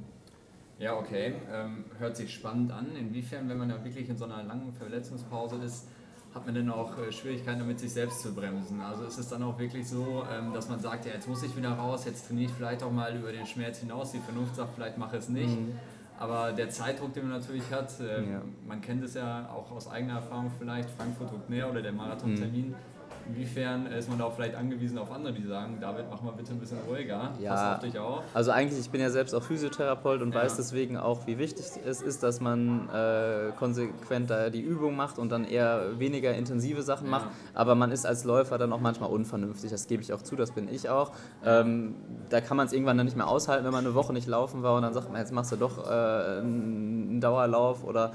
Ja, 0.78 0.98
okay. 0.98 1.36
Ähm, 1.51 1.86
hört 2.00 2.18
sich 2.18 2.33
spannend 2.33 2.71
an. 2.71 2.88
Inwiefern, 2.98 3.48
wenn 3.48 3.57
man 3.57 3.69
ja 3.69 3.83
wirklich 3.83 4.10
in 4.10 4.18
so 4.18 4.25
einer 4.25 4.44
langen 4.44 4.74
Verletzungspause 4.74 5.56
ist, 5.63 5.88
hat 6.35 6.45
man 6.45 6.53
denn 6.53 6.69
auch 6.69 6.97
äh, 6.97 7.11
Schwierigkeiten 7.11 7.59
damit, 7.59 7.79
sich 7.79 7.93
selbst 7.93 8.21
zu 8.21 8.35
bremsen? 8.35 8.81
Also 8.81 9.05
ist 9.05 9.17
es 9.17 9.29
dann 9.29 9.41
auch 9.41 9.57
wirklich 9.57 9.87
so, 9.87 10.23
ähm, 10.31 10.53
dass 10.53 10.67
man 10.67 10.79
sagt, 10.79 11.05
ja, 11.05 11.13
jetzt 11.13 11.27
muss 11.29 11.41
ich 11.43 11.55
wieder 11.55 11.71
raus, 11.71 12.03
jetzt 12.05 12.27
trainiere 12.27 12.51
ich 12.51 12.55
vielleicht 12.55 12.83
auch 12.83 12.91
mal 12.91 13.15
über 13.15 13.31
den 13.31 13.45
Schmerz 13.45 13.79
hinaus. 13.79 14.11
Die 14.11 14.19
Vernunft 14.19 14.55
sagt, 14.55 14.75
vielleicht 14.75 14.97
mache 14.97 15.15
ich 15.15 15.23
es 15.23 15.29
nicht. 15.29 15.57
Mhm. 15.57 15.79
Aber 16.19 16.51
der 16.51 16.69
Zeitdruck, 16.69 17.13
den 17.13 17.29
man 17.29 17.39
natürlich 17.39 17.63
hat, 17.71 17.93
ähm, 18.01 18.31
ja. 18.31 18.41
man 18.67 18.81
kennt 18.81 19.03
es 19.03 19.13
ja 19.13 19.49
auch 19.49 19.71
aus 19.71 19.87
eigener 19.89 20.15
Erfahrung 20.15 20.51
vielleicht, 20.59 20.89
Frankfurt 20.89 21.31
drückt 21.31 21.49
näher 21.49 21.69
oder 21.69 21.81
der 21.81 21.93
Marathontermin. 21.93 22.69
Mhm 22.69 22.94
Inwiefern 23.27 23.88
ist 23.88 24.07
man 24.07 24.19
da 24.19 24.25
auch 24.25 24.36
vielleicht 24.36 24.56
angewiesen 24.56 24.98
auf 24.98 25.12
andere, 25.12 25.33
die 25.33 25.44
sagen, 25.44 25.77
David, 25.81 26.06
mach 26.12 26.22
mal 26.22 26.31
bitte 26.31 26.51
ein 26.51 26.60
bisschen 26.60 26.77
ruhiger, 26.88 27.31
ja, 27.39 27.54
pass 27.54 27.75
auf 27.75 27.80
dich 27.80 28.00
auf? 28.00 28.24
Also 28.33 28.51
eigentlich, 28.51 28.80
ich 28.80 28.89
bin 28.89 29.01
ja 29.01 29.10
selbst 29.10 29.33
auch 29.33 29.42
Physiotherapeut 29.42 30.22
und 30.22 30.33
ja. 30.33 30.42
weiß 30.42 30.56
deswegen 30.57 30.98
auch, 30.98 31.25
wie 31.25 31.38
wichtig 31.38 31.66
es 31.86 32.01
ist, 32.01 32.22
dass 32.22 32.39
man 32.39 32.88
äh, 32.89 33.51
konsequent 33.57 34.30
da 34.30 34.50
die 34.50 34.62
Übung 34.62 34.95
macht 34.95 35.18
und 35.18 35.31
dann 35.31 35.44
eher 35.44 36.00
weniger 36.00 36.33
intensive 36.36 36.83
Sachen 36.83 37.06
ja. 37.06 37.12
macht. 37.12 37.27
Aber 37.54 37.74
man 37.74 37.92
ist 37.92 38.06
als 38.06 38.25
Läufer 38.25 38.57
dann 38.57 38.72
auch 38.72 38.80
manchmal 38.80 39.10
unvernünftig, 39.10 39.71
das 39.71 39.88
gebe 39.88 40.04
ich 40.04 40.13
auch 40.13 40.21
zu, 40.21 40.36
das 40.36 40.51
bin 40.51 40.71
ich 40.71 40.89
auch. 40.89 41.12
Ähm, 41.44 41.95
da 42.30 42.42
kann 42.42 42.57
man 42.57 42.68
es 42.68 42.74
irgendwann 42.74 42.98
dann 42.98 43.06
nicht 43.06 43.18
mehr 43.18 43.28
aushalten, 43.28 43.66
wenn 43.66 43.74
man 43.74 43.86
eine 43.86 43.95
Woche 43.95 44.13
nicht 44.13 44.28
laufen 44.28 44.62
war 44.62 44.75
und 44.75 44.83
dann 44.83 44.94
sagt 44.94 45.12
man, 45.12 45.19
jetzt 45.19 45.31
machst 45.31 45.51
du 45.51 45.56
doch 45.56 45.86
äh, 45.89 46.39
einen 46.39 47.19
Dauerlauf 47.21 47.83
oder 47.83 48.12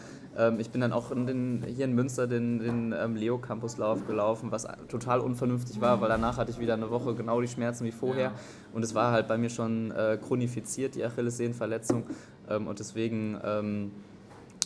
ich 0.58 0.70
bin 0.70 0.80
dann 0.80 0.92
auch 0.92 1.10
in 1.10 1.26
den, 1.26 1.64
hier 1.66 1.84
in 1.84 1.94
Münster 1.94 2.26
den, 2.26 2.58
den 2.58 2.94
ähm, 2.96 3.16
Leo 3.16 3.38
Campuslauf 3.38 4.06
gelaufen, 4.06 4.50
was 4.50 4.66
total 4.88 5.20
unvernünftig 5.20 5.80
war, 5.80 6.00
weil 6.00 6.08
danach 6.08 6.38
hatte 6.38 6.50
ich 6.50 6.58
wieder 6.58 6.74
eine 6.74 6.90
Woche 6.90 7.14
genau 7.14 7.40
die 7.40 7.48
Schmerzen 7.48 7.84
wie 7.84 7.92
vorher. 7.92 8.32
Und 8.72 8.82
es 8.82 8.94
war 8.94 9.12
halt 9.12 9.28
bei 9.28 9.36
mir 9.36 9.50
schon 9.50 9.90
äh, 9.90 10.18
chronifiziert, 10.18 10.94
die 10.94 11.04
Achillessehnenverletzung. 11.04 12.04
Ähm, 12.48 12.66
und 12.66 12.78
deswegen, 12.78 13.38
ähm, 13.44 13.92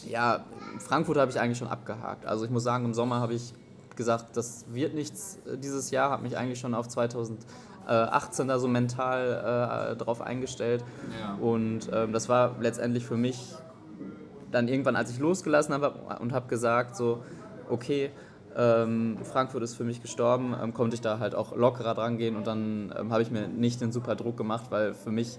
ja, 0.09 0.45
Frankfurt 0.79 1.17
habe 1.17 1.31
ich 1.31 1.41
eigentlich 1.41 1.59
schon 1.59 1.69
abgehakt. 1.69 2.27
Also 2.27 2.45
ich 2.45 2.51
muss 2.51 2.63
sagen, 2.63 2.85
im 2.85 2.95
Sommer 2.95 3.21
habe 3.21 3.35
ich 3.35 3.55
gesagt, 3.97 4.37
das 4.37 4.67
wird 4.73 4.95
nichts 4.95 5.39
äh, 5.47 5.57
dieses 5.59 5.91
Jahr, 5.91 6.11
habe 6.11 6.23
mich 6.23 6.37
eigentlich 6.37 6.61
schon 6.61 6.75
auf 6.75 6.89
2018 6.89 8.49
da 8.49 8.59
so 8.59 8.69
mental 8.69 9.93
äh, 9.93 9.97
drauf 9.97 10.21
eingestellt. 10.21 10.85
Ja. 11.21 11.35
Und 11.35 11.91
ähm, 11.93 12.13
das 12.13 12.29
war 12.29 12.57
letztendlich 12.61 13.05
für 13.07 13.17
mich 13.17 13.55
dann 14.55 14.69
irgendwann, 14.69 14.97
als 14.97 15.11
ich 15.11 15.19
losgelassen 15.19 15.75
habe 15.75 15.95
und 16.21 16.33
habe 16.33 16.49
gesagt, 16.49 16.97
so, 16.97 17.23
okay, 17.69 18.11
ähm, 18.57 19.19
Frankfurt 19.25 19.63
ist 19.65 19.75
für 19.75 19.85
mich 19.85 20.01
gestorben, 20.01 20.55
ähm, 20.63 20.73
konnte 20.73 20.95
ich 20.95 21.01
da 21.01 21.19
halt 21.19 21.35
auch 21.35 21.57
lockerer 21.57 21.95
dran 21.95 22.19
gehen 22.19 22.37
und 22.37 22.47
dann 22.47 22.95
ähm, 22.97 23.13
habe 23.13 23.23
ich 23.23 23.31
mir 23.31 23.49
nicht 23.49 23.81
den 23.81 23.91
super 23.91 24.15
Druck 24.15 24.37
gemacht, 24.37 24.67
weil 24.71 24.95
für 24.95 25.11
mich 25.11 25.39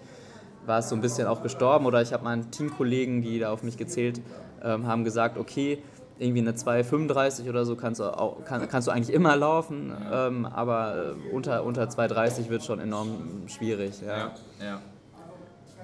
war 0.66 0.80
es 0.80 0.90
so 0.90 0.96
ein 0.96 1.02
bisschen 1.02 1.28
auch 1.28 1.42
gestorben 1.42 1.86
oder 1.86 2.02
ich 2.02 2.12
habe 2.12 2.24
meinen 2.24 2.52
Teamkollegen, 2.52 3.22
die 3.22 3.40
da 3.40 3.52
auf 3.52 3.64
mich 3.64 3.78
gezählt 3.78 4.22
ähm, 4.62 4.86
haben, 4.86 5.06
gesagt, 5.06 5.38
okay, 5.38 5.82
irgendwie 6.18 6.42
eine 6.42 6.52
2,35 6.52 7.50
oder 7.50 7.66
so 7.66 7.76
kannst 7.76 8.00
du, 8.02 8.06
auch, 8.06 8.44
kann, 8.44 8.68
kannst 8.68 8.88
du 8.88 8.92
eigentlich 8.92 9.14
immer 9.14 9.36
laufen, 9.36 9.94
ähm, 10.12 10.46
aber 10.46 11.16
äh, 11.16 11.34
unter, 11.34 11.64
unter 11.64 11.84
2,30 11.84 12.50
wird 12.50 12.64
schon 12.64 12.80
enorm 12.80 13.44
schwierig. 13.48 14.02
Ja, 14.02 14.18
ja. 14.18 14.32
ja. 14.62 14.82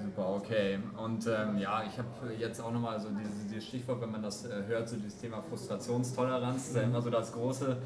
Super, 0.02 0.28
okay. 0.36 0.78
Und 0.96 1.26
ähm, 1.26 1.58
ja, 1.58 1.84
ich 1.86 1.98
habe 1.98 2.08
jetzt 2.38 2.60
auch 2.60 2.72
nochmal 2.72 3.00
so 3.00 3.08
dieses, 3.10 3.46
dieses, 3.46 3.66
Stichwort, 3.66 4.00
wenn 4.00 4.10
man 4.10 4.22
das 4.22 4.44
äh, 4.44 4.64
hört, 4.66 4.88
so 4.88 4.96
dieses 4.96 5.18
Thema 5.18 5.42
Frustrationstoleranz, 5.42 6.56
das 6.56 6.68
ist 6.68 6.76
ja 6.76 6.82
immer 6.82 7.00
so 7.00 7.10
das 7.10 7.32
große. 7.32 7.76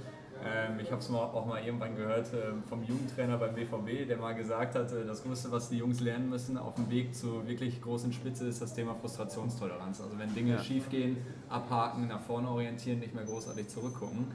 Ähm, 0.45 0.81
ich 0.81 0.91
habe 0.91 1.01
es 1.01 1.11
auch 1.11 1.47
mal 1.47 1.63
irgendwann 1.65 1.97
gehört 1.97 2.33
äh, 2.33 2.53
vom 2.69 2.83
Jugendtrainer 2.83 3.39
beim 3.39 3.55
BVB, 3.55 4.07
der 4.07 4.19
mal 4.19 4.35
gesagt 4.35 4.75
hat, 4.75 4.93
äh, 4.93 5.05
das 5.05 5.23
Größte, 5.23 5.51
was 5.51 5.69
die 5.69 5.79
Jungs 5.79 6.01
lernen 6.01 6.29
müssen 6.29 6.59
auf 6.59 6.75
dem 6.75 6.91
Weg 6.91 7.15
zur 7.15 7.47
wirklich 7.47 7.81
großen 7.81 8.13
Spitze, 8.13 8.47
ist 8.47 8.61
das 8.61 8.75
Thema 8.75 8.95
Frustrationstoleranz. 8.95 10.01
Also 10.01 10.19
wenn 10.19 10.33
Dinge 10.35 10.53
ja. 10.53 10.59
schief 10.63 10.89
gehen, 10.91 11.17
abhaken, 11.49 12.09
nach 12.09 12.21
vorne 12.21 12.49
orientieren, 12.49 12.99
nicht 12.99 13.15
mehr 13.15 13.25
großartig 13.25 13.69
zurückgucken. 13.69 14.27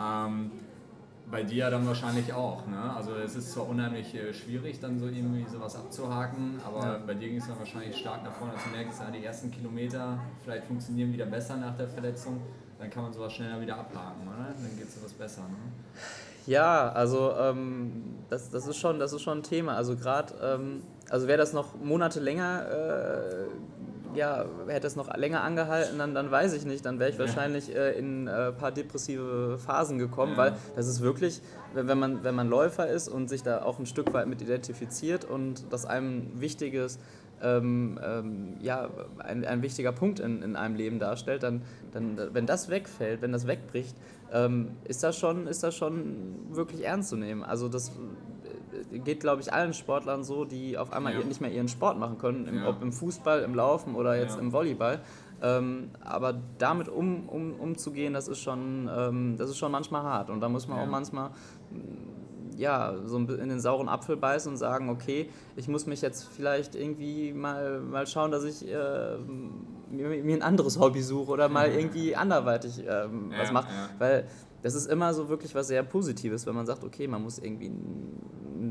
Ähm, 0.00 0.50
bei 1.30 1.42
dir 1.42 1.70
dann 1.70 1.86
wahrscheinlich 1.86 2.32
auch. 2.32 2.66
Ne? 2.66 2.78
Also 2.96 3.14
es 3.14 3.36
ist 3.36 3.52
zwar 3.52 3.68
unheimlich 3.68 4.14
äh, 4.14 4.32
schwierig, 4.32 4.80
dann 4.80 4.98
so 4.98 5.06
irgendwie 5.06 5.44
sowas 5.48 5.76
abzuhaken, 5.76 6.60
aber 6.64 6.84
ja. 6.84 7.00
bei 7.06 7.14
dir 7.14 7.28
ging 7.28 7.38
es 7.38 7.46
dann 7.46 7.58
wahrscheinlich 7.58 7.96
stark 7.96 8.24
nach 8.24 8.32
vorne. 8.32 8.54
Du 8.64 8.76
merkst, 8.76 9.00
ja, 9.00 9.10
die 9.10 9.24
ersten 9.24 9.50
Kilometer 9.50 10.18
vielleicht 10.42 10.64
funktionieren 10.64 11.12
wieder 11.12 11.26
besser 11.26 11.56
nach 11.56 11.76
der 11.76 11.88
Verletzung, 11.88 12.40
dann 12.78 12.90
kann 12.90 13.02
man 13.02 13.12
sowas 13.12 13.32
schneller 13.32 13.60
wieder 13.60 13.76
abhaken, 13.76 14.26
oder? 14.26 14.54
Dann 14.54 14.78
geht 14.78 14.90
sowas 14.90 15.12
besser. 15.12 15.42
Ne? 15.42 15.56
Ja, 16.46 16.90
also 16.92 17.34
ähm, 17.38 18.16
das, 18.30 18.48
das, 18.50 18.66
ist 18.66 18.78
schon, 18.78 18.98
das 18.98 19.12
ist 19.12 19.20
schon 19.20 19.38
ein 19.38 19.42
Thema. 19.42 19.76
Also 19.76 19.96
gerade, 19.96 20.32
ähm, 20.42 20.82
also 21.10 21.28
wäre 21.28 21.36
das 21.36 21.52
noch 21.52 21.78
Monate 21.78 22.20
länger 22.20 22.66
äh, 22.70 23.77
ja, 24.14 24.44
hätte 24.66 24.86
es 24.86 24.96
noch 24.96 25.14
länger 25.16 25.42
angehalten, 25.42 25.98
dann, 25.98 26.14
dann 26.14 26.30
weiß 26.30 26.52
ich 26.54 26.64
nicht, 26.64 26.84
dann 26.84 26.98
wäre 26.98 27.10
ich 27.10 27.18
wahrscheinlich 27.18 27.74
äh, 27.74 27.98
in 27.98 28.28
ein 28.28 28.50
äh, 28.50 28.52
paar 28.52 28.72
depressive 28.72 29.58
Phasen 29.58 29.98
gekommen, 29.98 30.32
ja. 30.32 30.38
weil 30.38 30.54
das 30.76 30.88
ist 30.88 31.00
wirklich, 31.00 31.40
wenn 31.74 31.98
man, 31.98 32.24
wenn 32.24 32.34
man 32.34 32.48
Läufer 32.48 32.88
ist 32.88 33.08
und 33.08 33.28
sich 33.28 33.42
da 33.42 33.62
auch 33.62 33.78
ein 33.78 33.86
Stück 33.86 34.12
weit 34.12 34.26
mit 34.26 34.42
identifiziert 34.42 35.24
und 35.24 35.64
das 35.70 35.84
einem 35.84 36.40
wichtiges 36.40 36.98
ähm, 37.42 38.00
ähm, 38.04 38.56
ja, 38.60 38.90
ein, 39.18 39.44
ein 39.44 39.62
wichtiger 39.62 39.92
Punkt 39.92 40.20
in, 40.20 40.42
in 40.42 40.56
einem 40.56 40.74
Leben 40.74 40.98
darstellt, 40.98 41.42
dann, 41.42 41.62
dann, 41.92 42.18
wenn 42.32 42.46
das 42.46 42.68
wegfällt, 42.68 43.22
wenn 43.22 43.32
das 43.32 43.46
wegbricht, 43.46 43.96
ähm, 44.32 44.72
ist, 44.84 45.02
das 45.02 45.16
schon, 45.16 45.46
ist 45.46 45.62
das 45.62 45.74
schon 45.74 46.34
wirklich 46.50 46.84
ernst 46.84 47.10
zu 47.10 47.16
nehmen. 47.16 47.42
Also 47.42 47.68
das 47.68 47.92
geht, 49.04 49.20
glaube 49.20 49.42
ich, 49.42 49.52
allen 49.52 49.74
Sportlern 49.74 50.24
so, 50.24 50.44
die 50.44 50.78
auf 50.78 50.92
einmal 50.92 51.14
ja. 51.14 51.24
nicht 51.24 51.40
mehr 51.40 51.50
ihren 51.50 51.68
Sport 51.68 51.98
machen 51.98 52.18
können, 52.18 52.46
im, 52.46 52.58
ja. 52.58 52.68
ob 52.68 52.82
im 52.82 52.92
Fußball, 52.92 53.42
im 53.42 53.54
Laufen 53.54 53.94
oder 53.94 54.16
jetzt 54.16 54.36
ja. 54.36 54.40
im 54.40 54.52
Volleyball. 54.52 55.00
Ähm, 55.40 55.90
aber 56.00 56.34
damit 56.58 56.88
um, 56.88 57.28
um, 57.28 57.54
umzugehen, 57.54 58.12
das 58.12 58.26
ist, 58.26 58.40
schon, 58.40 58.90
ähm, 58.92 59.36
das 59.36 59.50
ist 59.50 59.58
schon 59.58 59.70
manchmal 59.70 60.02
hart. 60.02 60.30
Und 60.30 60.40
da 60.40 60.48
muss 60.48 60.66
man 60.66 60.80
auch 60.80 60.86
manchmal 60.86 61.30
ja, 62.58 62.94
so 63.04 63.18
in 63.18 63.48
den 63.48 63.60
sauren 63.60 63.88
Apfel 63.88 64.16
beißen 64.16 64.50
und 64.50 64.58
sagen, 64.58 64.90
okay, 64.90 65.30
ich 65.54 65.68
muss 65.68 65.86
mich 65.86 66.02
jetzt 66.02 66.28
vielleicht 66.28 66.74
irgendwie 66.74 67.32
mal, 67.32 67.80
mal 67.80 68.06
schauen, 68.06 68.32
dass 68.32 68.42
ich 68.42 68.66
äh, 68.66 69.16
mir, 69.90 70.08
mir, 70.24 70.34
ein 70.34 70.42
anderes 70.42 70.78
Hobby 70.78 71.00
suche 71.00 71.30
oder 71.30 71.48
mal 71.48 71.70
irgendwie 71.70 72.16
anderweitig 72.16 72.84
äh, 72.84 73.06
was 73.38 73.52
mache. 73.52 73.68
Weil 73.98 74.26
das 74.62 74.74
ist 74.74 74.86
immer 74.86 75.14
so 75.14 75.28
wirklich 75.28 75.54
was 75.54 75.68
sehr 75.68 75.84
Positives, 75.84 76.46
wenn 76.46 76.54
man 76.56 76.66
sagt, 76.66 76.82
okay, 76.82 77.06
man 77.06 77.22
muss 77.22 77.38
irgendwie 77.38 77.70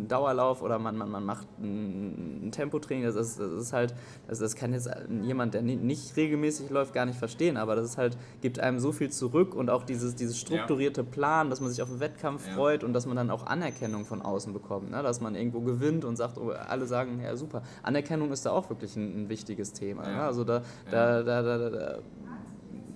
einen 0.08 0.10
Dauerlauf 0.10 0.62
oder 0.62 0.80
man, 0.80 0.98
man, 0.98 1.10
man 1.10 1.26
macht 1.26 1.48
ein, 1.60 2.48
ein 2.48 2.52
Tempotraining. 2.52 3.04
Das 3.06 3.16
ist, 3.16 3.40
das 3.40 3.52
ist 3.52 3.74
halt, 3.74 3.94
das, 4.28 4.40
das 4.40 4.56
kann 4.56 4.74
jetzt 4.74 4.90
jemand, 5.24 5.54
der 5.54 5.62
nicht 5.62 6.16
regelmäßig 6.16 6.70
läuft, 6.70 6.94
gar 6.94 7.06
nicht 7.06 7.20
verstehen, 7.20 7.58
aber 7.58 7.76
das 7.76 7.86
ist 7.86 7.98
halt, 7.98 8.18
gibt 8.42 8.60
einem 8.60 8.80
so 8.80 8.92
viel 8.92 9.10
zurück 9.10 9.54
und 9.54 9.70
auch 9.70 9.84
dieses, 9.84 10.16
dieses 10.16 10.40
strukturierte 10.40 11.02
ja. 11.02 11.08
Plan, 11.10 11.50
dass 11.50 11.62
man 11.62 11.70
sich 11.70 11.82
auf 11.82 11.90
den 11.90 12.00
Wettkampf 12.00 12.48
ja. 12.48 12.54
freut 12.54 12.84
und 12.84 12.94
dass 12.94 13.06
man 13.06 13.18
dann 13.18 13.30
auch 13.30 13.46
Anerkennung 13.46 14.06
von 14.06 14.22
außen 14.22 14.54
bekommt, 14.54 14.92
ne? 14.92 15.04
dass 15.04 15.22
man 15.22 15.36
irgendwo 15.36 15.62
gewinnt 15.62 16.06
und 16.06 16.16
sagt, 16.16 16.38
oh, 16.38 16.52
alle 16.52 16.86
sagen, 16.86 17.22
ja 17.22 17.36
super. 17.36 17.62
Anerkennung 17.84 18.32
ist 18.32 18.46
da 18.46 18.52
auch 18.52 18.70
wirklich 18.70 18.96
ein, 18.96 19.24
ein 19.24 19.30
wichtiges 19.30 19.74
Thema. 19.74 20.04
Ja. 20.04 20.16
Ne? 20.16 20.22
Also 20.22 20.44
da, 20.44 20.62
da, 20.90 21.24
da, 21.24 21.42
da, 21.42 21.70
da 21.70 22.00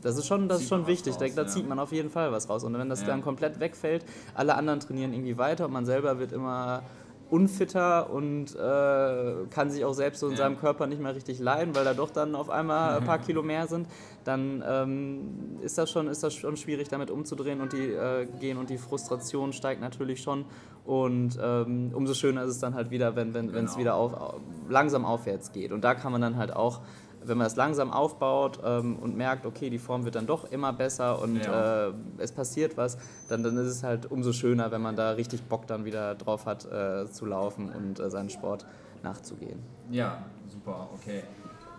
das 0.01 0.17
ist 0.17 0.27
schon, 0.27 0.47
das 0.47 0.61
ist 0.61 0.69
schon 0.69 0.87
wichtig. 0.87 1.13
Raus, 1.13 1.19
da, 1.19 1.27
da 1.27 1.41
ja. 1.43 1.47
zieht 1.47 1.67
man 1.67 1.79
auf 1.79 1.91
jeden 1.91 2.09
Fall 2.09 2.31
was 2.31 2.49
raus. 2.49 2.63
Und 2.63 2.77
wenn 2.77 2.89
das 2.89 3.01
ja. 3.01 3.07
dann 3.07 3.21
komplett 3.21 3.59
wegfällt, 3.59 4.05
alle 4.33 4.55
anderen 4.55 4.79
trainieren 4.79 5.13
irgendwie 5.13 5.37
weiter 5.37 5.65
und 5.65 5.71
man 5.71 5.85
selber 5.85 6.19
wird 6.19 6.31
immer 6.31 6.83
unfitter 7.31 8.09
und 8.11 8.55
äh, 8.55 9.47
kann 9.49 9.71
sich 9.71 9.85
auch 9.85 9.93
selbst 9.93 10.19
so 10.19 10.27
in 10.27 10.33
ja. 10.33 10.39
seinem 10.39 10.57
Körper 10.57 10.85
nicht 10.85 11.01
mehr 11.01 11.15
richtig 11.15 11.39
leiden, 11.39 11.73
weil 11.73 11.85
da 11.85 11.93
doch 11.93 12.11
dann 12.11 12.35
auf 12.35 12.49
einmal 12.49 12.97
ein 12.97 13.05
paar 13.05 13.19
Kilo 13.25 13.41
mehr 13.41 13.67
sind, 13.67 13.87
dann 14.25 14.63
ähm, 14.67 15.57
ist, 15.61 15.77
das 15.77 15.89
schon, 15.89 16.07
ist 16.07 16.23
das 16.23 16.33
schon 16.33 16.57
schwierig, 16.57 16.89
damit 16.89 17.09
umzudrehen 17.09 17.61
und 17.61 17.71
die 17.71 17.87
äh, 17.87 18.27
gehen 18.39 18.57
und 18.57 18.69
die 18.69 18.77
Frustration 18.77 19.53
steigt 19.53 19.81
natürlich 19.81 20.21
schon. 20.21 20.45
Und 20.85 21.39
ähm, 21.41 21.91
umso 21.93 22.13
schöner 22.13 22.43
ist 22.43 22.51
es 22.51 22.59
dann 22.59 22.73
halt 22.73 22.91
wieder, 22.91 23.15
wenn 23.15 23.29
es 23.29 23.33
wenn, 23.33 23.51
genau. 23.51 23.77
wieder 23.77 23.95
auf, 23.95 24.41
langsam 24.67 25.05
aufwärts 25.05 25.51
geht. 25.51 25.71
Und 25.71 25.83
da 25.83 25.95
kann 25.95 26.11
man 26.11 26.21
dann 26.21 26.37
halt 26.37 26.53
auch 26.53 26.81
wenn 27.23 27.37
man 27.37 27.45
das 27.45 27.55
langsam 27.55 27.91
aufbaut 27.91 28.59
ähm, 28.63 28.97
und 28.97 29.15
merkt, 29.15 29.45
okay, 29.45 29.69
die 29.69 29.79
Form 29.79 30.05
wird 30.05 30.15
dann 30.15 30.27
doch 30.27 30.51
immer 30.51 30.73
besser 30.73 31.21
und 31.21 31.37
ja. 31.37 31.87
äh, 31.87 31.93
es 32.17 32.31
passiert 32.31 32.77
was, 32.77 32.97
dann, 33.29 33.43
dann 33.43 33.57
ist 33.57 33.67
es 33.67 33.83
halt 33.83 34.09
umso 34.09 34.33
schöner, 34.33 34.71
wenn 34.71 34.81
man 34.81 34.95
da 34.95 35.11
richtig 35.11 35.43
Bock 35.43 35.67
dann 35.67 35.85
wieder 35.85 36.15
drauf 36.15 36.45
hat, 36.45 36.65
äh, 36.65 37.09
zu 37.11 37.25
laufen 37.25 37.71
und 37.71 37.99
äh, 37.99 38.09
seinen 38.09 38.29
Sport 38.29 38.65
nachzugehen. 39.03 39.59
Ja, 39.89 40.25
super, 40.47 40.89
okay. 40.93 41.23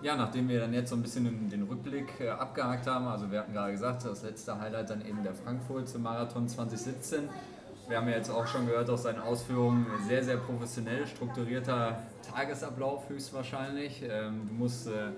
Ja, 0.03 0.17
nachdem 0.17 0.49
wir 0.49 0.59
dann 0.59 0.75
jetzt 0.75 0.91
so 0.91 0.97
ein 0.97 1.03
bisschen 1.03 1.49
den, 1.49 1.63
Rückblick 1.63 2.21
äh, 2.21 2.31
abgehakt 2.31 2.89
haben, 2.89 3.07
also 3.07 3.31
wir 3.31 3.39
hatten 3.39 3.53
gerade 3.53 3.71
gesagt, 3.71 4.05
das 4.05 4.25
letzte 4.25 4.59
Highlight 4.59 4.91
dann 4.91 5.07
eben 5.07 5.23
der 5.23 5.33
Frankfurt 5.33 5.97
Marathon 5.99 6.49
2017. 6.49 7.29
Wir 7.89 7.99
haben 7.99 8.09
ja 8.09 8.17
jetzt 8.17 8.31
auch 8.31 8.47
schon 8.47 8.67
gehört 8.67 8.91
aus 8.91 9.05
seinen 9.05 9.21
Ausführungen, 9.21 9.87
sehr, 10.09 10.25
sehr 10.25 10.39
professionell 10.39 11.07
strukturierter 11.07 11.99
Tagesablauf 12.29 13.09
höchstwahrscheinlich. 13.09 14.03
Ähm, 14.03 14.49
du 14.49 14.55
musst 14.55 14.89
äh, 14.89 15.11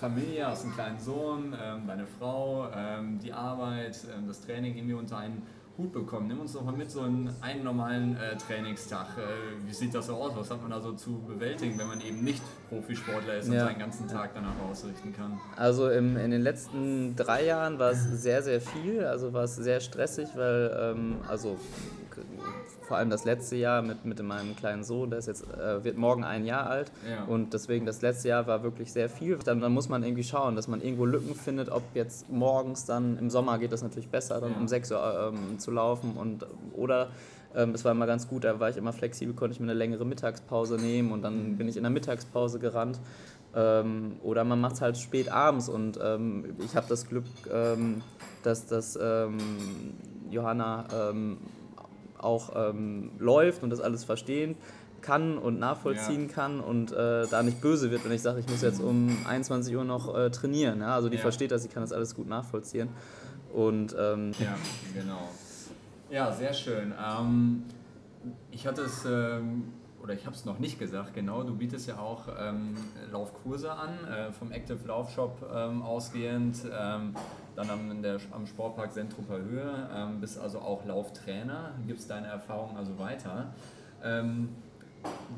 Familie, 0.00 0.46
hast 0.46 0.64
einen 0.64 0.74
kleinen 0.74 0.98
Sohn, 0.98 1.54
ähm, 1.62 1.86
deine 1.86 2.06
Frau, 2.06 2.68
ähm, 2.74 3.18
die 3.22 3.32
Arbeit, 3.32 3.98
ähm, 4.16 4.26
das 4.26 4.40
Training 4.40 4.74
irgendwie 4.76 4.94
unter 4.94 5.18
einen 5.18 5.42
Hut 5.76 5.92
bekommen. 5.92 6.28
Nimm 6.28 6.40
uns 6.40 6.54
doch 6.54 6.64
mal 6.64 6.72
mit 6.72 6.90
so 6.90 7.02
einen, 7.02 7.30
einen 7.42 7.64
normalen 7.64 8.16
äh, 8.16 8.36
Trainingstag. 8.36 9.06
Äh, 9.18 9.66
wie 9.66 9.72
sieht 9.74 9.94
das 9.94 10.06
so 10.06 10.14
aus? 10.14 10.32
Was 10.34 10.50
hat 10.50 10.62
man 10.62 10.70
da 10.70 10.80
so 10.80 10.92
zu 10.92 11.20
bewältigen, 11.26 11.78
wenn 11.78 11.86
man 11.86 12.00
eben 12.00 12.24
nicht 12.24 12.42
Profisportler 12.68 13.36
ist 13.36 13.48
und 13.48 13.54
ja. 13.54 13.66
seinen 13.66 13.78
ganzen 13.78 14.08
Tag 14.08 14.30
danach 14.34 14.58
ausrichten 14.70 15.14
kann? 15.14 15.38
Also 15.56 15.90
im, 15.90 16.16
in 16.16 16.30
den 16.30 16.42
letzten 16.42 17.14
drei 17.14 17.44
Jahren 17.44 17.78
war 17.78 17.90
es 17.90 18.02
sehr, 18.02 18.42
sehr 18.42 18.60
viel. 18.60 19.04
Also 19.04 19.32
war 19.34 19.44
es 19.44 19.56
sehr 19.56 19.80
stressig, 19.80 20.28
weil 20.34 20.94
ähm, 20.96 21.16
also 21.28 21.58
vor 22.82 22.96
allem 22.96 23.10
das 23.10 23.24
letzte 23.24 23.56
Jahr 23.56 23.82
mit, 23.82 24.04
mit 24.04 24.22
meinem 24.22 24.56
kleinen 24.56 24.84
Sohn, 24.84 25.10
der 25.10 25.18
ist 25.18 25.26
jetzt, 25.26 25.44
äh, 25.52 25.84
wird 25.84 25.96
morgen 25.96 26.24
ein 26.24 26.44
Jahr 26.44 26.68
alt 26.68 26.90
ja. 27.08 27.24
und 27.24 27.54
deswegen 27.54 27.86
das 27.86 28.02
letzte 28.02 28.28
Jahr 28.28 28.46
war 28.46 28.62
wirklich 28.62 28.92
sehr 28.92 29.08
viel. 29.08 29.38
Dann, 29.44 29.60
dann, 29.60 29.72
muss 29.72 29.88
man 29.88 30.02
irgendwie 30.02 30.24
schauen, 30.24 30.56
dass 30.56 30.68
man 30.68 30.80
irgendwo 30.80 31.04
Lücken 31.04 31.34
findet, 31.34 31.70
ob 31.70 31.82
jetzt 31.94 32.28
morgens 32.30 32.84
dann, 32.84 33.18
im 33.18 33.30
Sommer 33.30 33.58
geht 33.58 33.72
das 33.72 33.82
natürlich 33.82 34.08
besser, 34.08 34.40
dann 34.40 34.52
ja. 34.52 34.58
um 34.58 34.68
6 34.68 34.90
Uhr 34.92 35.32
ähm, 35.32 35.58
zu 35.58 35.70
laufen 35.70 36.12
und 36.16 36.46
oder 36.72 37.10
ähm, 37.54 37.74
es 37.74 37.84
war 37.84 37.92
immer 37.92 38.06
ganz 38.06 38.28
gut, 38.28 38.44
da 38.44 38.60
war 38.60 38.70
ich 38.70 38.76
immer 38.76 38.92
flexibel, 38.92 39.34
konnte 39.34 39.54
ich 39.54 39.60
mir 39.60 39.66
eine 39.66 39.74
längere 39.74 40.04
Mittagspause 40.04 40.76
nehmen 40.76 41.12
und 41.12 41.22
dann 41.22 41.50
mhm. 41.52 41.56
bin 41.56 41.68
ich 41.68 41.76
in 41.76 41.82
der 41.82 41.90
Mittagspause 41.90 42.58
gerannt. 42.58 43.00
Ähm, 43.54 44.16
oder 44.22 44.44
man 44.44 44.60
macht 44.60 44.74
es 44.74 44.80
halt 44.80 44.96
spät 44.96 45.28
abends 45.28 45.68
und 45.68 45.98
ähm, 46.00 46.54
ich 46.64 46.76
habe 46.76 46.86
das 46.88 47.08
Glück, 47.08 47.24
ähm, 47.52 48.02
dass 48.44 48.66
das 48.66 48.96
ähm, 49.00 49.38
Johanna 50.30 50.86
ähm, 50.92 51.38
auch 52.22 52.50
ähm, 52.54 53.12
läuft 53.18 53.62
und 53.62 53.70
das 53.70 53.80
alles 53.80 54.04
verstehen 54.04 54.56
kann 55.00 55.38
und 55.38 55.58
nachvollziehen 55.58 56.28
ja. 56.28 56.34
kann 56.34 56.60
und 56.60 56.92
äh, 56.92 57.26
da 57.26 57.42
nicht 57.42 57.60
böse 57.60 57.90
wird, 57.90 58.04
wenn 58.04 58.12
ich 58.12 58.22
sage, 58.22 58.40
ich 58.40 58.48
muss 58.48 58.62
jetzt 58.62 58.80
um 58.80 59.16
21 59.26 59.74
Uhr 59.74 59.84
noch 59.84 60.14
äh, 60.14 60.30
trainieren. 60.30 60.80
Ja? 60.80 60.94
Also 60.94 61.08
die 61.08 61.16
ja. 61.16 61.22
versteht 61.22 61.50
das, 61.50 61.62
sie 61.62 61.68
kann 61.68 61.82
das 61.82 61.92
alles 61.92 62.14
gut 62.14 62.28
nachvollziehen. 62.28 62.88
Und, 63.52 63.96
ähm, 63.98 64.32
ja, 64.38 64.56
genau. 64.94 65.28
Ja, 66.10 66.32
sehr 66.32 66.52
schön. 66.52 66.92
Ähm, 66.92 67.64
ich 68.50 68.66
hatte 68.66 68.82
es, 68.82 69.04
ähm, 69.04 69.72
oder 70.02 70.14
ich 70.14 70.26
habe 70.26 70.36
es 70.36 70.44
noch 70.44 70.58
nicht 70.58 70.78
gesagt, 70.78 71.14
genau, 71.14 71.42
du 71.42 71.54
bietest 71.54 71.88
ja 71.88 71.98
auch 71.98 72.28
ähm, 72.38 72.76
Laufkurse 73.10 73.72
an, 73.72 73.90
äh, 74.06 74.32
vom 74.32 74.52
Active 74.52 74.78
Laufshop 74.86 75.50
ähm, 75.52 75.82
ausgehend. 75.82 76.56
Dann 77.60 77.68
am, 77.68 78.02
der, 78.02 78.18
am 78.30 78.46
Sportpark 78.46 78.90
Sentrupper 78.90 79.36
Höhe, 79.36 79.88
ähm, 79.94 80.18
bist 80.18 80.38
also 80.38 80.60
auch 80.60 80.82
Lauftrainer, 80.86 81.72
gibst 81.86 82.08
deine 82.08 82.28
Erfahrungen 82.28 82.74
also 82.78 82.98
weiter. 82.98 83.52
Ähm, 84.02 84.48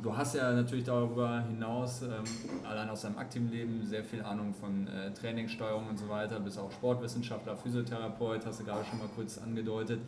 du 0.00 0.16
hast 0.16 0.36
ja 0.36 0.52
natürlich 0.52 0.84
darüber 0.84 1.40
hinaus, 1.40 2.02
ähm, 2.02 2.22
allein 2.64 2.88
aus 2.90 3.02
deinem 3.02 3.18
aktiven 3.18 3.50
Leben, 3.50 3.84
sehr 3.84 4.04
viel 4.04 4.22
Ahnung 4.22 4.54
von 4.54 4.86
äh, 4.86 5.12
Trainingssteuerung 5.12 5.88
und 5.88 5.98
so 5.98 6.08
weiter, 6.08 6.38
bist 6.38 6.60
auch 6.60 6.70
Sportwissenschaftler, 6.70 7.56
Physiotherapeut, 7.56 8.46
hast 8.46 8.60
du 8.60 8.64
gerade 8.64 8.84
schon 8.84 9.00
mal 9.00 9.08
kurz 9.16 9.38
angedeutet. 9.38 9.98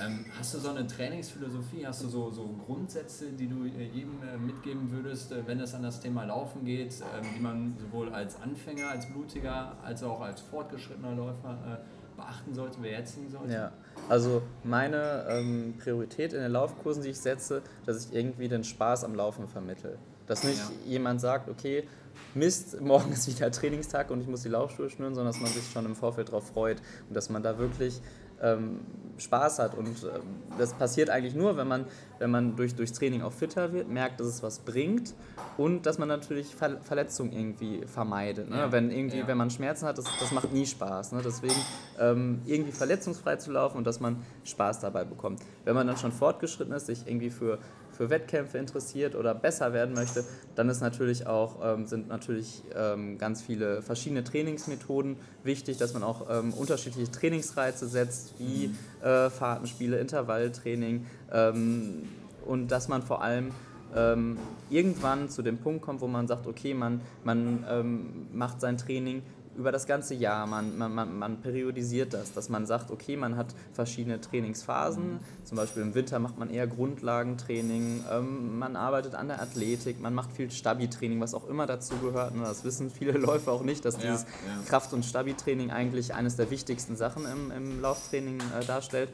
Ähm, 0.00 0.24
hast 0.38 0.54
du 0.54 0.58
so 0.58 0.70
eine 0.70 0.86
Trainingsphilosophie, 0.86 1.86
hast 1.86 2.02
du 2.02 2.08
so, 2.08 2.30
so 2.30 2.54
Grundsätze, 2.66 3.32
die 3.32 3.48
du 3.48 3.64
äh, 3.64 3.84
jedem 3.92 4.22
äh, 4.22 4.36
mitgeben 4.36 4.90
würdest, 4.90 5.32
äh, 5.32 5.46
wenn 5.46 5.60
es 5.60 5.74
an 5.74 5.82
das 5.82 6.00
Thema 6.00 6.24
Laufen 6.24 6.64
geht, 6.64 6.94
ähm, 7.00 7.26
die 7.36 7.40
man 7.40 7.76
sowohl 7.78 8.12
als 8.12 8.40
Anfänger, 8.40 8.90
als 8.90 9.06
Blutiger, 9.06 9.76
als 9.82 10.02
auch 10.02 10.20
als 10.20 10.40
fortgeschrittener 10.40 11.14
Läufer 11.14 11.80
beachten 12.16 12.54
sollte, 12.54 12.78
beherzigen 12.80 13.30
sollte? 13.30 13.52
Ja, 13.52 13.72
also 14.08 14.42
meine 14.64 15.26
ähm, 15.28 15.74
Priorität 15.78 16.32
in 16.32 16.40
den 16.40 16.52
Laufkursen, 16.52 17.02
die 17.02 17.10
ich 17.10 17.20
setze, 17.20 17.62
dass 17.86 18.06
ich 18.06 18.14
irgendwie 18.14 18.48
den 18.48 18.64
Spaß 18.64 19.04
am 19.04 19.14
Laufen 19.14 19.48
vermittle. 19.48 19.98
Dass 20.26 20.44
nicht 20.44 20.58
ja. 20.58 20.90
jemand 20.92 21.20
sagt, 21.20 21.48
okay, 21.48 21.88
Mist, 22.34 22.80
morgen 22.80 23.12
ist 23.12 23.28
wieder 23.28 23.50
Trainingstag 23.50 24.10
und 24.10 24.20
ich 24.20 24.28
muss 24.28 24.42
die 24.42 24.48
Laufschuhe 24.48 24.90
schnüren, 24.90 25.14
sondern 25.14 25.32
dass 25.32 25.42
man 25.42 25.50
sich 25.50 25.70
schon 25.70 25.84
im 25.86 25.96
Vorfeld 25.96 26.28
darauf 26.28 26.48
freut 26.48 26.80
und 27.08 27.16
dass 27.16 27.30
man 27.30 27.42
da 27.42 27.58
wirklich 27.58 28.00
ähm, 28.42 28.80
Spaß 29.20 29.58
hat. 29.58 29.74
Und 29.74 29.88
ähm, 30.02 30.22
das 30.58 30.72
passiert 30.74 31.10
eigentlich 31.10 31.34
nur, 31.34 31.56
wenn 31.56 31.68
man, 31.68 31.84
wenn 32.18 32.30
man 32.30 32.56
durch, 32.56 32.74
durchs 32.74 32.92
Training 32.92 33.22
auch 33.22 33.32
fitter 33.32 33.72
wird, 33.72 33.88
merkt, 33.88 34.20
dass 34.20 34.26
es 34.26 34.42
was 34.42 34.60
bringt 34.60 35.14
und 35.56 35.86
dass 35.86 35.98
man 35.98 36.08
natürlich 36.08 36.54
Ver 36.54 36.80
Verletzungen 36.82 37.32
irgendwie 37.32 37.86
vermeidet. 37.86 38.48
Ne? 38.48 38.56
Ja. 38.56 38.72
Wenn, 38.72 38.90
irgendwie, 38.90 39.18
ja. 39.18 39.26
wenn 39.26 39.36
man 39.36 39.50
Schmerzen 39.50 39.86
hat, 39.86 39.98
das, 39.98 40.06
das 40.18 40.32
macht 40.32 40.52
nie 40.52 40.66
Spaß. 40.66 41.12
Ne? 41.12 41.20
Deswegen 41.24 41.54
ähm, 41.98 42.40
irgendwie 42.46 42.72
verletzungsfrei 42.72 43.36
zu 43.36 43.52
laufen 43.52 43.78
und 43.78 43.86
dass 43.86 44.00
man 44.00 44.16
Spaß 44.44 44.80
dabei 44.80 45.04
bekommt. 45.04 45.40
Wenn 45.64 45.74
man 45.74 45.86
dann 45.86 45.96
schon 45.96 46.12
fortgeschritten 46.12 46.72
ist, 46.72 46.86
sich 46.86 47.06
irgendwie 47.06 47.30
für 47.30 47.58
für 48.00 48.08
Wettkämpfe 48.08 48.56
interessiert 48.56 49.14
oder 49.14 49.34
besser 49.34 49.74
werden 49.74 49.94
möchte, 49.94 50.24
dann 50.54 50.70
ist 50.70 50.80
natürlich 50.80 51.26
auch, 51.26 51.58
ähm, 51.62 51.84
sind 51.84 52.08
natürlich 52.08 52.62
ähm, 52.74 53.18
ganz 53.18 53.42
viele 53.42 53.82
verschiedene 53.82 54.24
Trainingsmethoden 54.24 55.16
wichtig, 55.44 55.76
dass 55.76 55.92
man 55.92 56.02
auch 56.02 56.26
ähm, 56.30 56.54
unterschiedliche 56.54 57.10
Trainingsreize 57.10 57.86
setzt, 57.86 58.32
wie 58.38 58.68
mhm. 58.68 59.06
äh, 59.06 59.28
Fahrtenspiele, 59.28 59.98
Intervalltraining 59.98 61.04
ähm, 61.30 62.08
und 62.46 62.68
dass 62.68 62.88
man 62.88 63.02
vor 63.02 63.20
allem 63.20 63.50
ähm, 63.94 64.38
irgendwann 64.70 65.28
zu 65.28 65.42
dem 65.42 65.58
Punkt 65.58 65.82
kommt, 65.82 66.00
wo 66.00 66.06
man 66.06 66.26
sagt, 66.26 66.46
okay, 66.46 66.72
man, 66.72 67.02
man 67.22 67.66
ähm, 67.68 68.28
macht 68.32 68.62
sein 68.62 68.78
Training 68.78 69.20
über 69.60 69.72
das 69.72 69.86
ganze 69.86 70.14
Jahr, 70.14 70.46
man, 70.46 70.76
man, 70.78 70.94
man, 70.94 71.18
man, 71.18 71.40
periodisiert 71.42 72.14
das, 72.14 72.32
dass 72.32 72.48
man 72.48 72.64
sagt, 72.64 72.90
okay, 72.90 73.16
man 73.16 73.36
hat 73.36 73.54
verschiedene 73.74 74.18
Trainingsphasen, 74.18 75.20
zum 75.44 75.56
Beispiel 75.56 75.82
im 75.82 75.94
Winter 75.94 76.18
macht 76.18 76.38
man 76.38 76.48
eher 76.48 76.66
Grundlagentraining, 76.66 78.04
ähm, 78.10 78.58
man 78.58 78.74
arbeitet 78.74 79.14
an 79.14 79.28
der 79.28 79.42
Athletik, 79.42 80.00
man 80.00 80.14
macht 80.14 80.32
viel 80.32 80.50
Stabi-Training, 80.50 81.20
was 81.20 81.34
auch 81.34 81.46
immer 81.46 81.66
dazu 81.66 81.94
gehört. 81.98 82.34
Ne? 82.34 82.42
Das 82.42 82.64
wissen 82.64 82.90
viele 82.90 83.12
Läufer 83.18 83.52
auch 83.52 83.62
nicht, 83.62 83.84
dass 83.84 83.96
ja, 83.96 84.12
dieses 84.12 84.22
ja. 84.22 84.62
Kraft- 84.66 84.94
und 84.94 85.04
Stabi-Training 85.04 85.70
eigentlich 85.70 86.14
eines 86.14 86.36
der 86.36 86.50
wichtigsten 86.50 86.96
Sachen 86.96 87.26
im, 87.26 87.50
im 87.50 87.82
Lauftraining 87.82 88.40
äh, 88.40 88.64
darstellt. 88.64 89.10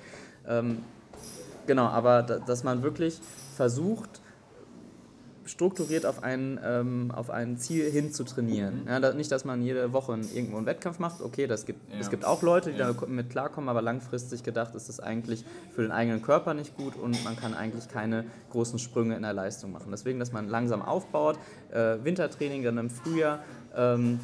Ähm, 0.46 0.84
genau, 1.66 1.86
aber 1.86 2.22
dass 2.22 2.62
man 2.62 2.84
wirklich 2.84 3.20
versucht, 3.56 4.20
strukturiert 5.46 6.04
auf 6.06 6.22
ein, 6.22 6.60
ähm, 6.64 7.10
auf 7.10 7.30
ein 7.30 7.56
Ziel 7.56 7.90
hin 7.90 8.12
zu 8.12 8.24
trainieren. 8.24 8.82
Mhm. 8.82 8.88
Ja, 8.88 9.00
da, 9.00 9.12
nicht, 9.14 9.30
dass 9.32 9.44
man 9.44 9.62
jede 9.62 9.92
Woche 9.92 10.18
irgendwo 10.34 10.56
einen 10.56 10.66
Wettkampf 10.66 10.98
macht. 10.98 11.20
Okay, 11.20 11.46
das 11.46 11.64
gibt, 11.66 11.92
ja. 11.92 11.98
es 11.98 12.10
gibt 12.10 12.24
auch 12.24 12.42
Leute, 12.42 12.72
die 12.72 12.78
ja. 12.78 12.92
damit 12.92 13.30
klarkommen, 13.30 13.68
aber 13.68 13.82
langfristig 13.82 14.42
gedacht 14.42 14.74
ist 14.74 14.88
das 14.88 15.00
eigentlich 15.00 15.44
für 15.74 15.82
den 15.82 15.92
eigenen 15.92 16.22
Körper 16.22 16.54
nicht 16.54 16.76
gut 16.76 16.96
und 16.96 17.22
man 17.24 17.36
kann 17.36 17.54
eigentlich 17.54 17.88
keine 17.88 18.24
großen 18.50 18.78
Sprünge 18.78 19.16
in 19.16 19.22
der 19.22 19.32
Leistung 19.32 19.72
machen. 19.72 19.90
Deswegen, 19.90 20.18
dass 20.18 20.32
man 20.32 20.48
langsam 20.48 20.82
aufbaut, 20.82 21.38
äh, 21.72 21.96
Wintertraining 22.02 22.62
dann 22.62 22.78
im 22.78 22.90
Frühjahr. 22.90 23.40
Ähm, 23.74 24.20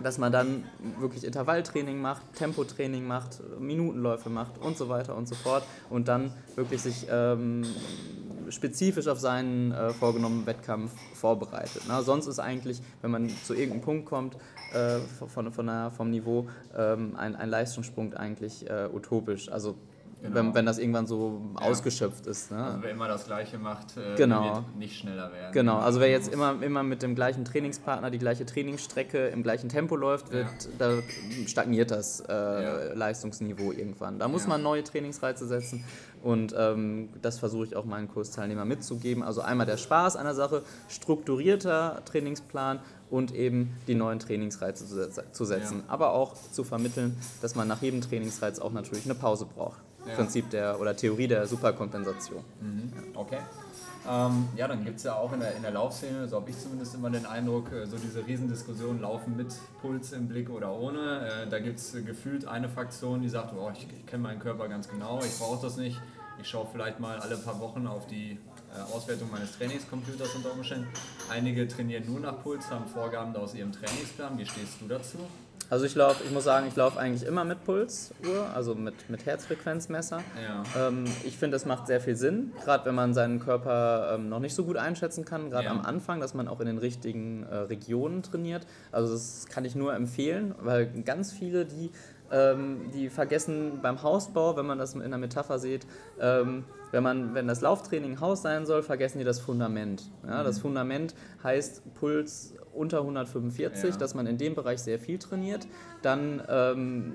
dass 0.00 0.18
man 0.18 0.32
dann 0.32 0.64
wirklich 0.98 1.24
Intervalltraining 1.24 2.00
macht, 2.00 2.22
Tempotraining 2.34 3.06
macht, 3.06 3.40
Minutenläufe 3.60 4.30
macht 4.30 4.58
und 4.58 4.76
so 4.76 4.88
weiter 4.88 5.16
und 5.16 5.28
so 5.28 5.34
fort 5.34 5.64
und 5.90 6.08
dann 6.08 6.32
wirklich 6.56 6.82
sich 6.82 7.06
ähm, 7.10 7.64
spezifisch 8.52 9.08
auf 9.08 9.18
seinen 9.18 9.72
äh, 9.72 9.90
vorgenommenen 9.90 10.46
Wettkampf 10.46 10.92
vorbereitet. 11.14 11.82
Na, 11.88 12.02
sonst 12.02 12.26
ist 12.26 12.38
eigentlich, 12.38 12.80
wenn 13.00 13.10
man 13.10 13.28
zu 13.44 13.54
irgendeinem 13.54 13.82
Punkt 13.82 14.06
kommt, 14.06 14.36
äh, 14.72 14.98
von, 15.28 15.50
von 15.50 15.66
der, 15.66 15.90
vom 15.90 16.10
Niveau, 16.10 16.48
ähm, 16.76 17.16
ein, 17.16 17.34
ein 17.36 17.48
Leistungssprung 17.48 18.14
eigentlich 18.14 18.68
äh, 18.68 18.88
utopisch. 18.92 19.50
Also 19.50 19.76
Genau. 20.22 20.36
Wenn, 20.36 20.54
wenn 20.54 20.66
das 20.66 20.78
irgendwann 20.78 21.08
so 21.08 21.40
ja. 21.54 21.66
ausgeschöpft 21.66 22.26
ist. 22.26 22.52
Ne? 22.52 22.64
Also 22.64 22.82
wer 22.82 22.90
immer 22.92 23.08
das 23.08 23.26
Gleiche 23.26 23.58
macht, 23.58 23.96
äh, 23.96 24.14
genau. 24.16 24.44
wird 24.44 24.76
nicht 24.76 24.96
schneller 24.96 25.32
werden. 25.32 25.52
Genau, 25.52 25.78
also 25.78 25.98
wer 25.98 26.10
jetzt 26.10 26.32
immer, 26.32 26.62
immer 26.62 26.84
mit 26.84 27.02
dem 27.02 27.16
gleichen 27.16 27.44
Trainingspartner 27.44 28.08
die 28.10 28.18
gleiche 28.18 28.46
Trainingsstrecke 28.46 29.26
im 29.28 29.42
gleichen 29.42 29.68
Tempo 29.68 29.96
läuft, 29.96 30.30
wird, 30.30 30.46
ja. 30.46 30.70
da 30.78 30.92
stagniert 31.46 31.90
das 31.90 32.20
äh, 32.20 32.32
ja. 32.32 32.94
Leistungsniveau 32.94 33.72
irgendwann. 33.72 34.20
Da 34.20 34.28
muss 34.28 34.46
man 34.46 34.62
neue 34.62 34.84
Trainingsreize 34.84 35.46
setzen 35.48 35.82
und 36.22 36.54
ähm, 36.56 37.08
das 37.20 37.40
versuche 37.40 37.66
ich 37.66 37.74
auch 37.76 37.84
meinen 37.84 38.06
Kursteilnehmern 38.06 38.68
mitzugeben. 38.68 39.24
Also 39.24 39.40
einmal 39.40 39.66
der 39.66 39.76
Spaß 39.76 40.14
der 40.14 40.34
Sache, 40.34 40.62
strukturierter 40.88 42.02
Trainingsplan 42.04 42.78
und 43.10 43.34
eben 43.34 43.76
die 43.88 43.94
neuen 43.94 44.20
Trainingsreize 44.20 44.86
zu 45.32 45.44
setzen. 45.44 45.82
Aber 45.88 46.12
auch 46.12 46.34
zu 46.52 46.64
vermitteln, 46.64 47.16
dass 47.42 47.54
man 47.54 47.68
nach 47.68 47.82
jedem 47.82 48.00
Trainingsreiz 48.00 48.58
auch 48.58 48.72
natürlich 48.72 49.04
eine 49.04 49.14
Pause 49.14 49.46
braucht. 49.46 49.80
Ja. 50.06 50.14
Prinzip 50.14 50.50
der 50.50 50.80
oder 50.80 50.96
Theorie 50.96 51.28
der 51.28 51.46
Superkompensation. 51.46 52.42
Mhm. 52.60 52.92
Okay. 53.14 53.38
Ähm, 54.08 54.48
ja, 54.56 54.66
dann 54.66 54.84
gibt 54.84 54.96
es 54.96 55.04
ja 55.04 55.14
auch 55.14 55.32
in 55.32 55.40
der, 55.40 55.54
in 55.54 55.62
der 55.62 55.70
Laufszene, 55.70 56.26
so 56.26 56.36
habe 56.36 56.50
ich 56.50 56.58
zumindest 56.58 56.94
immer 56.94 57.08
den 57.08 57.24
Eindruck, 57.24 57.70
äh, 57.72 57.86
so 57.86 57.96
diese 57.96 58.26
Riesendiskussionen 58.26 59.00
laufen 59.00 59.36
mit 59.36 59.54
Puls 59.80 60.12
im 60.12 60.26
Blick 60.26 60.50
oder 60.50 60.72
ohne. 60.72 61.44
Äh, 61.44 61.48
da 61.48 61.60
gibt 61.60 61.78
es 61.78 61.92
gefühlt 62.04 62.46
eine 62.46 62.68
Fraktion, 62.68 63.22
die 63.22 63.28
sagt, 63.28 63.54
oh, 63.56 63.70
ich, 63.72 63.86
ich 63.96 64.06
kenne 64.06 64.24
meinen 64.24 64.40
Körper 64.40 64.68
ganz 64.68 64.88
genau, 64.88 65.20
ich 65.22 65.38
brauche 65.38 65.62
das 65.62 65.76
nicht. 65.76 66.00
Ich 66.40 66.48
schaue 66.48 66.66
vielleicht 66.72 66.98
mal 66.98 67.18
alle 67.18 67.36
paar 67.36 67.60
Wochen 67.60 67.86
auf 67.86 68.08
die 68.08 68.38
äh, 68.74 68.92
Auswertung 68.92 69.30
meines 69.30 69.56
Trainingscomputers 69.56 70.34
unter 70.34 70.52
Umständen. 70.52 70.88
Einige 71.30 71.68
trainieren 71.68 72.04
nur 72.06 72.18
nach 72.18 72.42
Puls, 72.42 72.68
haben 72.70 72.86
Vorgaben 72.86 73.36
aus 73.36 73.54
ihrem 73.54 73.70
Trainingsplan. 73.70 74.36
Wie 74.36 74.46
stehst 74.46 74.80
du 74.80 74.88
dazu? 74.88 75.18
Also 75.72 75.86
ich 75.86 75.94
laufe, 75.94 76.22
ich 76.22 76.30
muss 76.30 76.44
sagen, 76.44 76.66
ich 76.68 76.76
laufe 76.76 77.00
eigentlich 77.00 77.26
immer 77.26 77.46
mit 77.46 77.64
Pulsuhr, 77.64 78.46
also 78.54 78.74
mit, 78.74 79.08
mit 79.08 79.24
Herzfrequenzmesser. 79.24 80.20
Ja. 80.46 80.88
Ähm, 80.88 81.04
ich 81.24 81.38
finde, 81.38 81.54
das 81.54 81.64
macht 81.64 81.86
sehr 81.86 81.98
viel 81.98 82.14
Sinn, 82.14 82.52
gerade 82.62 82.84
wenn 82.84 82.94
man 82.94 83.14
seinen 83.14 83.40
Körper 83.40 84.16
ähm, 84.16 84.28
noch 84.28 84.40
nicht 84.40 84.54
so 84.54 84.66
gut 84.66 84.76
einschätzen 84.76 85.24
kann, 85.24 85.48
gerade 85.48 85.64
ja. 85.64 85.70
am 85.70 85.80
Anfang, 85.80 86.20
dass 86.20 86.34
man 86.34 86.46
auch 86.46 86.60
in 86.60 86.66
den 86.66 86.76
richtigen 86.76 87.44
äh, 87.44 87.54
Regionen 87.56 88.22
trainiert. 88.22 88.66
Also 88.90 89.14
das 89.14 89.46
kann 89.46 89.64
ich 89.64 89.74
nur 89.74 89.94
empfehlen, 89.94 90.54
weil 90.60 90.88
ganz 91.04 91.32
viele, 91.32 91.64
die, 91.64 91.90
ähm, 92.30 92.90
die 92.92 93.08
vergessen 93.08 93.78
beim 93.80 94.02
Hausbau, 94.02 94.58
wenn 94.58 94.66
man 94.66 94.76
das 94.76 94.92
in 94.92 95.00
der 95.08 95.18
Metapher 95.18 95.58
sieht, 95.58 95.86
ähm, 96.20 96.64
wenn, 96.90 97.02
man, 97.02 97.32
wenn 97.32 97.48
das 97.48 97.62
Lauftraining 97.62 98.20
Haus 98.20 98.42
sein 98.42 98.66
soll, 98.66 98.82
vergessen 98.82 99.20
die 99.20 99.24
das 99.24 99.40
Fundament. 99.40 100.02
Ja, 100.26 100.42
das 100.42 100.58
mhm. 100.58 100.62
Fundament 100.62 101.14
heißt 101.42 101.94
Puls 101.94 102.52
unter 102.74 102.98
145, 102.98 103.90
ja. 103.90 103.96
dass 103.96 104.14
man 104.14 104.26
in 104.26 104.38
dem 104.38 104.54
Bereich 104.54 104.80
sehr 104.80 104.98
viel 104.98 105.18
trainiert. 105.18 105.66
Dann 106.02 106.42
ähm, 106.48 107.12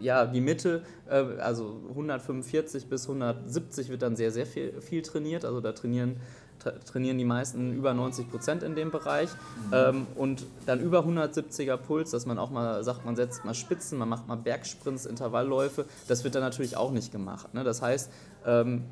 ja, 0.00 0.26
die 0.26 0.40
Mitte, 0.40 0.82
äh, 1.08 1.24
also 1.40 1.80
145 1.90 2.86
bis 2.86 3.08
170 3.08 3.88
wird 3.88 4.02
dann 4.02 4.16
sehr, 4.16 4.30
sehr 4.30 4.46
viel, 4.46 4.80
viel 4.80 5.02
trainiert. 5.02 5.44
Also 5.44 5.60
da 5.60 5.72
trainieren, 5.72 6.16
tra 6.58 6.70
trainieren 6.70 7.18
die 7.18 7.24
meisten 7.24 7.72
über 7.72 7.94
90 7.94 8.30
Prozent 8.30 8.62
in 8.62 8.74
dem 8.74 8.90
Bereich. 8.90 9.28
Mhm. 9.30 9.72
Ähm, 9.72 10.06
und 10.14 10.46
dann 10.66 10.80
über 10.80 11.00
170er 11.00 11.76
Puls, 11.76 12.10
dass 12.10 12.26
man 12.26 12.38
auch 12.38 12.50
mal 12.50 12.82
sagt, 12.84 13.04
man 13.04 13.16
setzt 13.16 13.44
mal 13.44 13.54
Spitzen, 13.54 13.98
man 13.98 14.08
macht 14.08 14.28
mal 14.28 14.36
Bergsprints, 14.36 15.06
Intervallläufe. 15.06 15.86
Das 16.06 16.24
wird 16.24 16.34
dann 16.34 16.42
natürlich 16.42 16.76
auch 16.76 16.92
nicht 16.92 17.12
gemacht. 17.12 17.52
Ne? 17.54 17.64
Das 17.64 17.82
heißt, 17.82 18.10
ähm, 18.46 18.84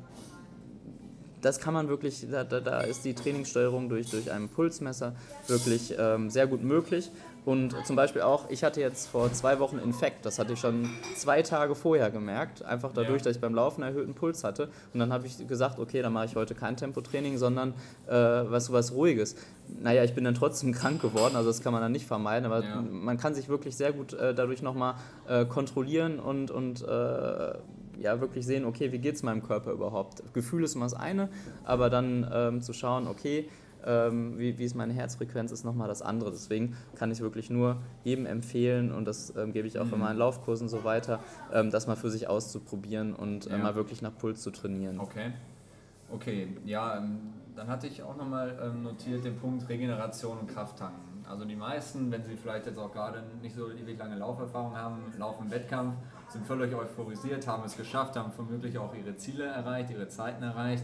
das 1.47 1.59
kann 1.59 1.73
man 1.73 1.87
wirklich, 1.87 2.27
da, 2.29 2.43
da, 2.43 2.81
ist 2.81 3.05
die 3.05 3.13
Trainingssteuerung 3.13 3.87
durch, 3.87 4.09
durch 4.09 4.31
ein 4.31 4.49
Pulsmesser 4.49 5.15
wirklich 5.47 5.95
ähm, 5.97 6.29
sehr 6.29 6.45
gut 6.45 6.61
möglich. 6.61 7.09
Und 7.45 7.73
zum 7.85 7.95
Beispiel 7.95 8.23
auch, 8.23 8.49
ich 8.49 8.65
hatte 8.65 8.81
jetzt 8.81 9.07
vor 9.07 9.31
zwei 9.31 9.57
Wochen 9.59 9.77
Infekt, 9.77 10.25
das 10.25 10.37
hatte 10.37 10.51
ich 10.51 10.59
schon 10.59 10.89
zwei 11.15 11.41
Tage 11.43 11.75
vorher 11.75 12.11
gemerkt, 12.11 12.65
einfach 12.65 12.91
dadurch, 12.91 13.21
ja. 13.21 13.23
dass 13.23 13.37
ich 13.37 13.41
beim 13.41 13.55
Laufen 13.55 13.83
erhöhten 13.83 14.13
Puls 14.13 14.43
hatte. 14.43 14.69
Und 14.93 14.99
dann 14.99 15.13
habe 15.13 15.25
ich 15.25 15.47
gesagt, 15.47 15.79
okay, 15.79 16.01
dann 16.01 16.11
mache 16.11 16.25
ich 16.25 16.35
heute 16.35 16.53
kein 16.53 16.75
Tempotraining, 16.75 17.37
sondern 17.37 17.73
äh, 18.07 18.11
was, 18.11 18.73
was 18.73 18.91
Ruhiges. 18.91 19.37
Naja, 19.81 20.03
ich 20.03 20.13
bin 20.13 20.25
dann 20.25 20.35
trotzdem 20.35 20.71
krank 20.73 21.01
geworden, 21.01 21.37
also 21.37 21.47
das 21.47 21.61
kann 21.61 21.71
man 21.71 21.81
dann 21.81 21.93
nicht 21.93 22.05
vermeiden, 22.05 22.45
aber 22.45 22.65
ja. 22.65 22.81
man 22.81 23.17
kann 23.17 23.33
sich 23.33 23.47
wirklich 23.47 23.77
sehr 23.77 23.93
gut 23.93 24.11
äh, 24.11 24.35
dadurch 24.35 24.61
nochmal 24.61 24.95
äh, 25.29 25.45
kontrollieren 25.45 26.19
und, 26.19 26.51
und 26.51 26.81
äh, 26.81 27.53
ja 27.99 28.19
wirklich 28.21 28.45
sehen, 28.45 28.65
okay, 28.65 28.91
wie 28.91 28.99
geht 28.99 29.15
es 29.15 29.23
meinem 29.23 29.43
Körper 29.43 29.71
überhaupt? 29.71 30.33
Gefühl 30.33 30.63
ist 30.63 30.75
immer 30.75 30.85
das 30.85 30.93
eine, 30.93 31.29
aber 31.63 31.89
dann 31.89 32.29
ähm, 32.31 32.61
zu 32.61 32.73
schauen, 32.73 33.07
okay, 33.07 33.49
ähm, 33.85 34.37
wie, 34.37 34.57
wie 34.57 34.65
ist 34.65 34.75
meine 34.75 34.93
Herzfrequenz, 34.93 35.51
ist 35.51 35.63
nochmal 35.63 35.87
das 35.87 36.01
andere. 36.01 36.31
Deswegen 36.31 36.75
kann 36.95 37.11
ich 37.11 37.21
wirklich 37.21 37.49
nur 37.49 37.77
jedem 38.03 38.25
empfehlen 38.25 38.91
und 38.91 39.05
das 39.05 39.33
ähm, 39.35 39.53
gebe 39.53 39.67
ich 39.67 39.79
auch 39.79 39.85
mhm. 39.85 39.93
in 39.93 39.99
meinen 39.99 40.17
Laufkursen 40.17 40.67
so 40.67 40.83
weiter, 40.83 41.19
ähm, 41.53 41.71
das 41.71 41.87
mal 41.87 41.95
für 41.95 42.09
sich 42.09 42.27
auszuprobieren 42.27 43.13
und 43.13 43.47
äh, 43.47 43.51
ja. 43.51 43.57
mal 43.57 43.75
wirklich 43.75 44.01
nach 44.01 44.15
Puls 44.17 44.41
zu 44.41 44.51
trainieren. 44.51 44.99
Okay. 44.99 45.31
Okay, 46.09 46.47
ja, 46.65 46.97
ähm, 46.97 47.19
dann 47.55 47.67
hatte 47.67 47.87
ich 47.87 48.01
auch 48.01 48.15
nochmal 48.15 48.57
ähm, 48.61 48.83
notiert 48.83 49.25
den 49.25 49.35
Punkt 49.37 49.67
Regeneration 49.67 50.37
und 50.37 50.47
Krafttanken. 50.47 51.25
Also 51.29 51.43
die 51.43 51.55
meisten, 51.55 52.09
wenn 52.11 52.23
sie 52.23 52.37
vielleicht 52.37 52.65
jetzt 52.65 52.79
auch 52.79 52.93
gerade 52.93 53.21
nicht 53.41 53.55
so 53.55 53.69
ewig 53.69 53.99
lange 53.99 54.15
Lauferfahrung 54.15 54.75
haben, 54.75 55.13
laufen 55.17 55.45
im 55.45 55.51
Wettkampf, 55.51 55.95
sind 56.29 56.45
völlig 56.45 56.73
euphorisiert, 56.73 57.47
haben 57.47 57.63
es 57.63 57.77
geschafft, 57.77 58.15
haben 58.15 58.31
vermutlich 58.31 58.77
auch 58.77 58.93
ihre 58.93 59.15
Ziele 59.15 59.45
erreicht, 59.45 59.89
ihre 59.91 60.07
Zeiten 60.07 60.43
erreicht. 60.43 60.83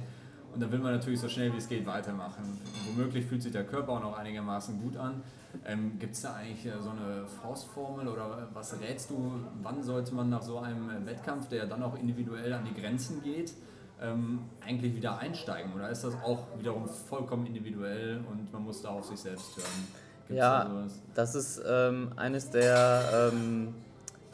Und 0.54 0.62
dann 0.62 0.72
will 0.72 0.80
man 0.80 0.94
natürlich 0.94 1.20
so 1.20 1.28
schnell 1.28 1.52
wie 1.52 1.58
es 1.58 1.68
geht 1.68 1.86
weitermachen. 1.86 2.44
Und 2.44 2.96
womöglich 2.96 3.26
fühlt 3.26 3.42
sich 3.42 3.52
der 3.52 3.66
Körper 3.66 3.94
auch 3.94 4.02
noch 4.02 4.18
einigermaßen 4.18 4.80
gut 4.82 4.96
an. 4.98 5.24
Ähm, 5.66 5.98
Gibt 6.00 6.14
es 6.14 6.22
da 6.22 6.36
eigentlich 6.36 6.72
so 6.80 6.90
eine 6.90 7.26
Faustformel 7.28 8.08
oder 8.08 8.48
was 8.54 8.80
rätst 8.80 9.10
du, 9.10 9.34
wann 9.62 9.82
sollte 9.84 10.14
man 10.14 10.30
nach 10.30 10.42
so 10.42 10.60
einem 10.60 11.06
Wettkampf, 11.06 11.48
der 11.50 11.66
dann 11.66 11.82
auch 11.84 11.96
individuell 11.96 12.54
an 12.54 12.66
die 12.66 12.80
Grenzen 12.80 13.22
geht, 13.24 13.54
ähm, 14.02 14.40
eigentlich 14.66 14.96
wieder 14.96 15.18
einsteigen? 15.18 15.74
Oder 15.74 15.90
ist 15.90 16.04
das 16.04 16.16
auch 16.24 16.48
wiederum 16.58 16.88
vollkommen 16.88 17.46
individuell 17.46 18.22
und 18.30 18.52
man 18.52 18.64
muss 18.64 18.82
da 18.82 18.90
auf 18.90 19.06
sich 19.06 19.20
selbst 19.20 19.58
hören? 19.58 19.88
Gibt's 20.28 20.40
ja, 20.40 20.64
da 20.64 20.88
das 21.16 21.36
ist 21.36 21.62
ähm, 21.68 22.14
eines 22.16 22.50
der 22.50 23.32
ähm, 23.34 23.76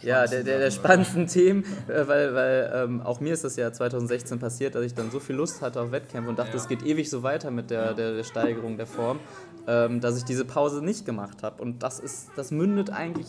ja, 0.02 0.26
der, 0.26 0.44
der, 0.44 0.60
der 0.60 0.72
spannendsten 0.72 1.28
Themen, 1.28 1.64
äh, 1.88 2.08
weil, 2.08 2.34
weil 2.34 2.72
ähm, 2.74 3.02
auch 3.02 3.20
mir 3.20 3.34
ist 3.34 3.44
das 3.44 3.56
ja 3.56 3.72
2016 3.72 4.40
passiert, 4.40 4.76
dass 4.76 4.84
ich 4.84 4.94
dann 4.94 5.12
so 5.12 5.20
viel 5.20 5.36
Lust 5.36 5.62
hatte 5.62 5.82
auf 5.82 5.92
Wettkämpfe 5.92 6.30
und 6.30 6.40
dachte, 6.40 6.56
es 6.58 6.64
ja. 6.64 6.70
geht 6.70 6.86
ewig 6.86 7.10
so 7.10 7.24
weiter 7.24 7.52
mit 7.52 7.70
der, 7.70 7.94
der, 7.94 8.14
der 8.14 8.24
Steigerung 8.24 8.78
der 8.78 8.88
Form, 8.88 9.20
ähm, 9.68 10.02
dass 10.02 10.18
ich 10.18 10.24
diese 10.24 10.46
Pause 10.46 10.84
nicht 10.84 11.06
gemacht 11.06 11.44
habe. 11.44 11.62
Und 11.62 11.84
das, 11.84 12.00
ist, 12.00 12.30
das 12.36 12.52
mündet 12.52 12.90
eigentlich 12.90 13.28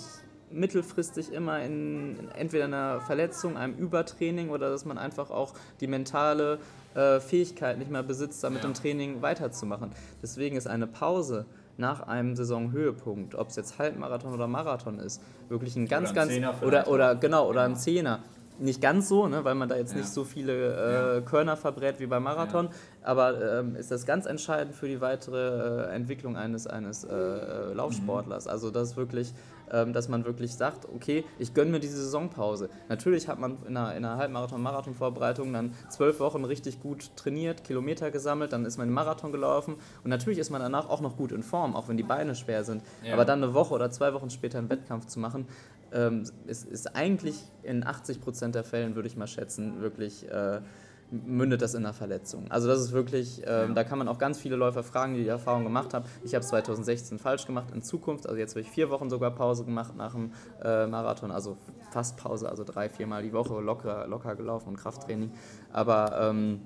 mittelfristig 0.50 1.32
immer 1.32 1.62
in, 1.62 2.16
in 2.16 2.28
entweder 2.32 2.64
einer 2.64 3.00
Verletzung, 3.00 3.56
einem 3.56 3.74
Übertraining 3.74 4.50
oder 4.50 4.70
dass 4.70 4.84
man 4.84 4.98
einfach 4.98 5.30
auch 5.30 5.54
die 5.80 5.86
mentale 5.86 6.58
äh, 6.94 7.20
Fähigkeit 7.20 7.78
nicht 7.78 7.90
mehr 7.90 8.02
besitzt, 8.02 8.42
da 8.42 8.50
mit 8.50 8.62
ja. 8.62 8.68
dem 8.68 8.74
Training 8.74 9.22
weiterzumachen. 9.22 9.92
Deswegen 10.22 10.56
ist 10.56 10.66
eine 10.66 10.86
Pause 10.86 11.46
nach 11.80 12.06
einem 12.06 12.36
Saisonhöhepunkt, 12.36 13.34
ob 13.34 13.48
es 13.48 13.56
jetzt 13.56 13.78
Halbmarathon 13.78 14.32
oder 14.32 14.46
Marathon 14.46 14.98
ist, 14.98 15.20
wirklich 15.48 15.74
ein 15.76 15.88
ganz, 15.88 16.14
ganz 16.14 16.32
oder, 16.62 16.86
oder 16.88 17.16
genau 17.16 17.48
oder 17.48 17.62
ein 17.62 17.74
Zehner, 17.74 18.20
nicht 18.60 18.80
ganz 18.80 19.08
so, 19.08 19.26
ne, 19.26 19.42
weil 19.44 19.54
man 19.54 19.68
da 19.68 19.76
jetzt 19.76 19.92
ja. 19.92 19.98
nicht 19.98 20.10
so 20.10 20.24
viele 20.24 20.52
äh, 20.52 21.14
ja. 21.16 21.20
Körner 21.22 21.56
verbrät 21.56 21.98
wie 21.98 22.06
beim 22.06 22.22
Marathon, 22.22 22.66
ja. 22.66 22.72
aber 23.02 23.58
ähm, 23.58 23.74
ist 23.74 23.90
das 23.90 24.06
ganz 24.06 24.26
entscheidend 24.26 24.74
für 24.76 24.86
die 24.86 25.00
weitere 25.00 25.88
äh, 25.88 25.94
Entwicklung 25.94 26.36
eines, 26.36 26.66
eines 26.66 27.04
äh, 27.04 27.72
Laufsportlers. 27.72 28.44
Mhm. 28.44 28.50
Also 28.50 28.70
das 28.70 28.90
ist 28.90 28.96
wirklich 28.96 29.32
dass 29.70 30.08
man 30.08 30.24
wirklich 30.24 30.54
sagt, 30.54 30.86
okay, 30.94 31.24
ich 31.38 31.54
gönne 31.54 31.70
mir 31.70 31.80
diese 31.80 32.02
Saisonpause. 32.02 32.68
Natürlich 32.88 33.28
hat 33.28 33.38
man 33.38 33.56
in 33.66 33.76
einer, 33.76 33.94
in 33.96 34.04
einer 34.04 34.16
Halbmarathon-Marathon-Vorbereitung 34.16 35.52
dann 35.52 35.74
zwölf 35.88 36.20
Wochen 36.20 36.44
richtig 36.44 36.80
gut 36.80 37.16
trainiert, 37.16 37.64
Kilometer 37.64 38.10
gesammelt, 38.10 38.52
dann 38.52 38.64
ist 38.64 38.78
man 38.78 38.88
den 38.88 38.94
Marathon 38.94 39.32
gelaufen 39.32 39.76
und 40.04 40.10
natürlich 40.10 40.38
ist 40.38 40.50
man 40.50 40.60
danach 40.60 40.88
auch 40.88 41.00
noch 41.00 41.16
gut 41.16 41.32
in 41.32 41.42
Form, 41.42 41.74
auch 41.74 41.88
wenn 41.88 41.96
die 41.96 42.02
Beine 42.02 42.34
schwer 42.34 42.64
sind. 42.64 42.82
Ja. 43.04 43.14
Aber 43.14 43.24
dann 43.24 43.42
eine 43.42 43.54
Woche 43.54 43.74
oder 43.74 43.90
zwei 43.90 44.12
Wochen 44.14 44.30
später 44.30 44.58
einen 44.58 44.70
Wettkampf 44.70 45.06
zu 45.06 45.20
machen, 45.20 45.46
ähm, 45.92 46.24
ist, 46.46 46.66
ist 46.66 46.94
eigentlich 46.94 47.36
in 47.62 47.84
80 47.84 48.20
Prozent 48.20 48.54
der 48.54 48.64
Fällen, 48.64 48.94
würde 48.94 49.08
ich 49.08 49.16
mal 49.16 49.26
schätzen, 49.26 49.80
wirklich 49.80 50.28
äh, 50.30 50.60
mündet 51.10 51.60
das 51.62 51.74
in 51.74 51.84
einer 51.84 51.92
Verletzung. 51.92 52.50
Also 52.50 52.68
das 52.68 52.80
ist 52.80 52.92
wirklich, 52.92 53.42
ähm, 53.46 53.74
da 53.74 53.84
kann 53.84 53.98
man 53.98 54.08
auch 54.08 54.18
ganz 54.18 54.38
viele 54.38 54.56
Läufer 54.56 54.82
fragen, 54.82 55.14
die 55.14 55.22
die 55.22 55.28
Erfahrung 55.28 55.64
gemacht 55.64 55.92
haben. 55.92 56.04
Ich 56.22 56.34
habe 56.34 56.42
es 56.42 56.48
2016 56.48 57.18
falsch 57.18 57.46
gemacht, 57.46 57.72
in 57.74 57.82
Zukunft, 57.82 58.26
also 58.26 58.38
jetzt 58.38 58.52
habe 58.52 58.60
ich 58.60 58.70
vier 58.70 58.90
Wochen 58.90 59.10
sogar 59.10 59.32
Pause 59.32 59.64
gemacht 59.64 59.96
nach 59.96 60.12
dem 60.12 60.32
äh, 60.62 60.86
Marathon, 60.86 61.30
also 61.30 61.56
fast 61.90 62.16
Pause, 62.16 62.48
also 62.48 62.64
drei, 62.64 62.88
viermal 62.88 63.22
die 63.22 63.32
Woche 63.32 63.60
locker, 63.60 64.06
locker 64.06 64.36
gelaufen 64.36 64.68
und 64.68 64.76
Krafttraining. 64.76 65.32
Aber 65.72 66.16
ähm, 66.20 66.60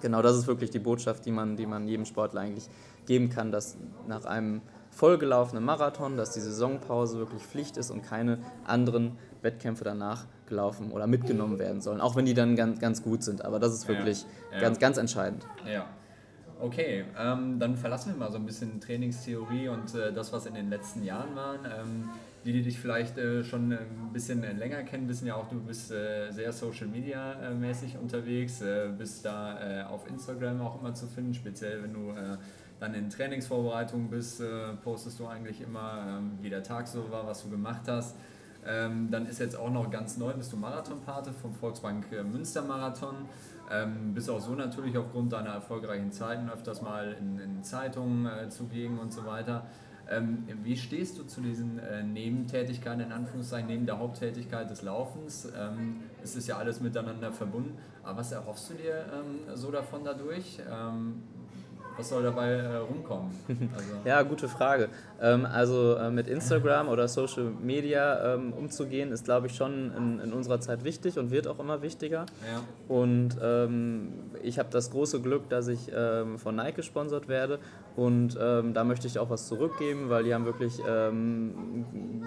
genau 0.00 0.22
das 0.22 0.36
ist 0.36 0.46
wirklich 0.46 0.70
die 0.70 0.78
Botschaft, 0.78 1.26
die 1.26 1.32
man, 1.32 1.56
die 1.56 1.66
man 1.66 1.88
jedem 1.88 2.04
Sportler 2.04 2.42
eigentlich 2.42 2.68
geben 3.06 3.28
kann, 3.28 3.50
dass 3.50 3.76
nach 4.06 4.24
einem 4.24 4.62
vollgelaufenen 4.90 5.64
Marathon, 5.64 6.16
dass 6.16 6.32
die 6.32 6.40
Saisonpause 6.40 7.18
wirklich 7.18 7.42
Pflicht 7.42 7.76
ist 7.76 7.90
und 7.90 8.02
keine 8.02 8.38
anderen 8.64 9.18
Wettkämpfe 9.44 9.84
danach 9.84 10.26
gelaufen 10.46 10.90
oder 10.90 11.06
mitgenommen 11.06 11.58
werden 11.58 11.80
sollen, 11.80 12.00
auch 12.00 12.16
wenn 12.16 12.24
die 12.24 12.34
dann 12.34 12.56
ganz, 12.56 12.80
ganz 12.80 13.02
gut 13.02 13.22
sind. 13.22 13.44
Aber 13.44 13.58
das 13.58 13.72
ist 13.72 13.88
wirklich 13.88 14.22
ja, 14.22 14.56
ja. 14.56 14.60
Ganz, 14.60 14.78
ganz 14.78 14.96
entscheidend. 14.98 15.46
Ja. 15.70 15.86
Okay, 16.60 17.04
ähm, 17.18 17.58
dann 17.58 17.76
verlassen 17.76 18.12
wir 18.12 18.18
mal 18.18 18.30
so 18.30 18.38
ein 18.38 18.46
bisschen 18.46 18.80
Trainingstheorie 18.80 19.68
und 19.68 19.94
äh, 19.94 20.12
das, 20.12 20.32
was 20.32 20.46
in 20.46 20.54
den 20.54 20.70
letzten 20.70 21.02
Jahren 21.04 21.34
waren. 21.34 21.58
Ähm, 21.64 22.10
die, 22.44 22.52
die 22.52 22.62
dich 22.62 22.78
vielleicht 22.78 23.16
äh, 23.16 23.42
schon 23.42 23.72
ein 23.72 24.12
bisschen 24.12 24.42
länger 24.58 24.82
kennen, 24.82 25.08
wissen 25.08 25.26
ja 25.26 25.34
auch, 25.34 25.48
du 25.48 25.60
bist 25.60 25.90
äh, 25.90 26.30
sehr 26.30 26.52
Social 26.52 26.86
Media 26.86 27.32
äh, 27.40 27.54
mäßig 27.54 27.96
unterwegs, 27.96 28.60
äh, 28.60 28.88
bist 28.96 29.24
da 29.24 29.80
äh, 29.80 29.84
auf 29.84 30.06
Instagram 30.08 30.60
auch 30.60 30.80
immer 30.80 30.94
zu 30.94 31.06
finden, 31.06 31.34
speziell 31.34 31.82
wenn 31.82 31.94
du 31.94 32.12
dann 32.80 32.92
in 32.94 33.08
Trainingsvorbereitungen 33.08 34.10
bist, 34.10 34.42
postest 34.82 35.20
du 35.20 35.26
eigentlich 35.26 35.60
immer, 35.60 36.18
ähm, 36.18 36.32
wie 36.42 36.50
der 36.50 36.62
Tag 36.62 36.88
so 36.88 37.10
war, 37.10 37.24
was 37.26 37.42
du 37.44 37.48
gemacht 37.48 37.82
hast. 37.86 38.16
Ähm, 38.66 39.10
dann 39.10 39.26
ist 39.26 39.40
jetzt 39.40 39.56
auch 39.56 39.70
noch 39.70 39.90
ganz 39.90 40.16
neu, 40.16 40.32
bist 40.32 40.52
du 40.52 40.56
Marathonpate 40.56 41.32
vom 41.32 41.54
Volksbank 41.54 42.10
äh, 42.12 42.22
Münster 42.22 42.62
Marathon. 42.62 43.14
Ähm, 43.70 44.14
bist 44.14 44.28
auch 44.30 44.40
so 44.40 44.54
natürlich 44.54 44.96
aufgrund 44.96 45.32
deiner 45.32 45.50
erfolgreichen 45.50 46.12
Zeiten 46.12 46.50
öfters 46.50 46.82
mal 46.82 47.16
in, 47.18 47.38
in 47.38 47.64
Zeitungen 47.64 48.26
äh, 48.26 48.48
zugegen 48.48 48.98
und 48.98 49.12
so 49.12 49.24
weiter. 49.24 49.66
Ähm, 50.10 50.44
wie 50.62 50.76
stehst 50.76 51.18
du 51.18 51.24
zu 51.24 51.40
diesen 51.40 51.78
äh, 51.78 52.02
Nebentätigkeiten, 52.02 53.00
in 53.00 53.12
Anführungszeichen, 53.12 53.68
neben 53.68 53.86
der 53.86 53.98
Haupttätigkeit 53.98 54.68
des 54.68 54.82
Laufens? 54.82 55.48
Ähm, 55.56 56.02
es 56.22 56.36
ist 56.36 56.46
ja 56.46 56.58
alles 56.58 56.80
miteinander 56.80 57.32
verbunden. 57.32 57.78
Aber 58.02 58.18
was 58.18 58.32
erhoffst 58.32 58.70
du 58.70 58.74
dir 58.74 59.06
ähm, 59.12 59.56
so 59.56 59.70
davon 59.70 60.04
dadurch? 60.04 60.60
Was 61.96 62.08
soll 62.08 62.22
dabei 62.22 62.50
äh, 62.50 62.76
rumkommen? 62.76 63.30
Also. 63.74 63.94
ja, 64.04 64.22
gute 64.22 64.48
Frage. 64.48 64.88
Ähm, 65.20 65.46
also 65.46 65.94
äh, 65.94 66.10
mit 66.10 66.28
Instagram 66.28 66.88
oder 66.88 67.08
Social 67.08 67.44
Media 67.62 68.34
ähm, 68.34 68.52
umzugehen, 68.52 69.12
ist, 69.12 69.24
glaube 69.24 69.46
ich, 69.46 69.54
schon 69.54 69.92
in, 69.96 70.20
in, 70.20 70.32
unserer 70.32 70.60
Zeit 70.60 70.84
wichtig 70.84 71.18
und 71.18 71.30
wird 71.30 71.46
auch 71.46 71.58
immer 71.58 71.82
wichtiger. 71.82 72.26
Ja. 72.52 72.62
Und 72.88 73.36
ähm, 73.42 74.12
ich 74.42 74.58
habe 74.58 74.68
das 74.70 74.90
große 74.90 75.20
Glück, 75.20 75.48
dass 75.48 75.68
ich 75.68 75.90
ähm, 75.94 76.38
von 76.38 76.56
Nike 76.56 76.76
gesponsert 76.76 77.28
werde 77.28 77.58
und 77.96 78.36
ähm, 78.40 78.74
da 78.74 78.84
möchte 78.84 79.06
ich 79.06 79.18
auch 79.18 79.30
was 79.30 79.46
zurückgeben, 79.46 80.10
weil 80.10 80.24
die 80.24 80.34
haben 80.34 80.44
wirklich, 80.44 80.80
ähm, 80.88 81.84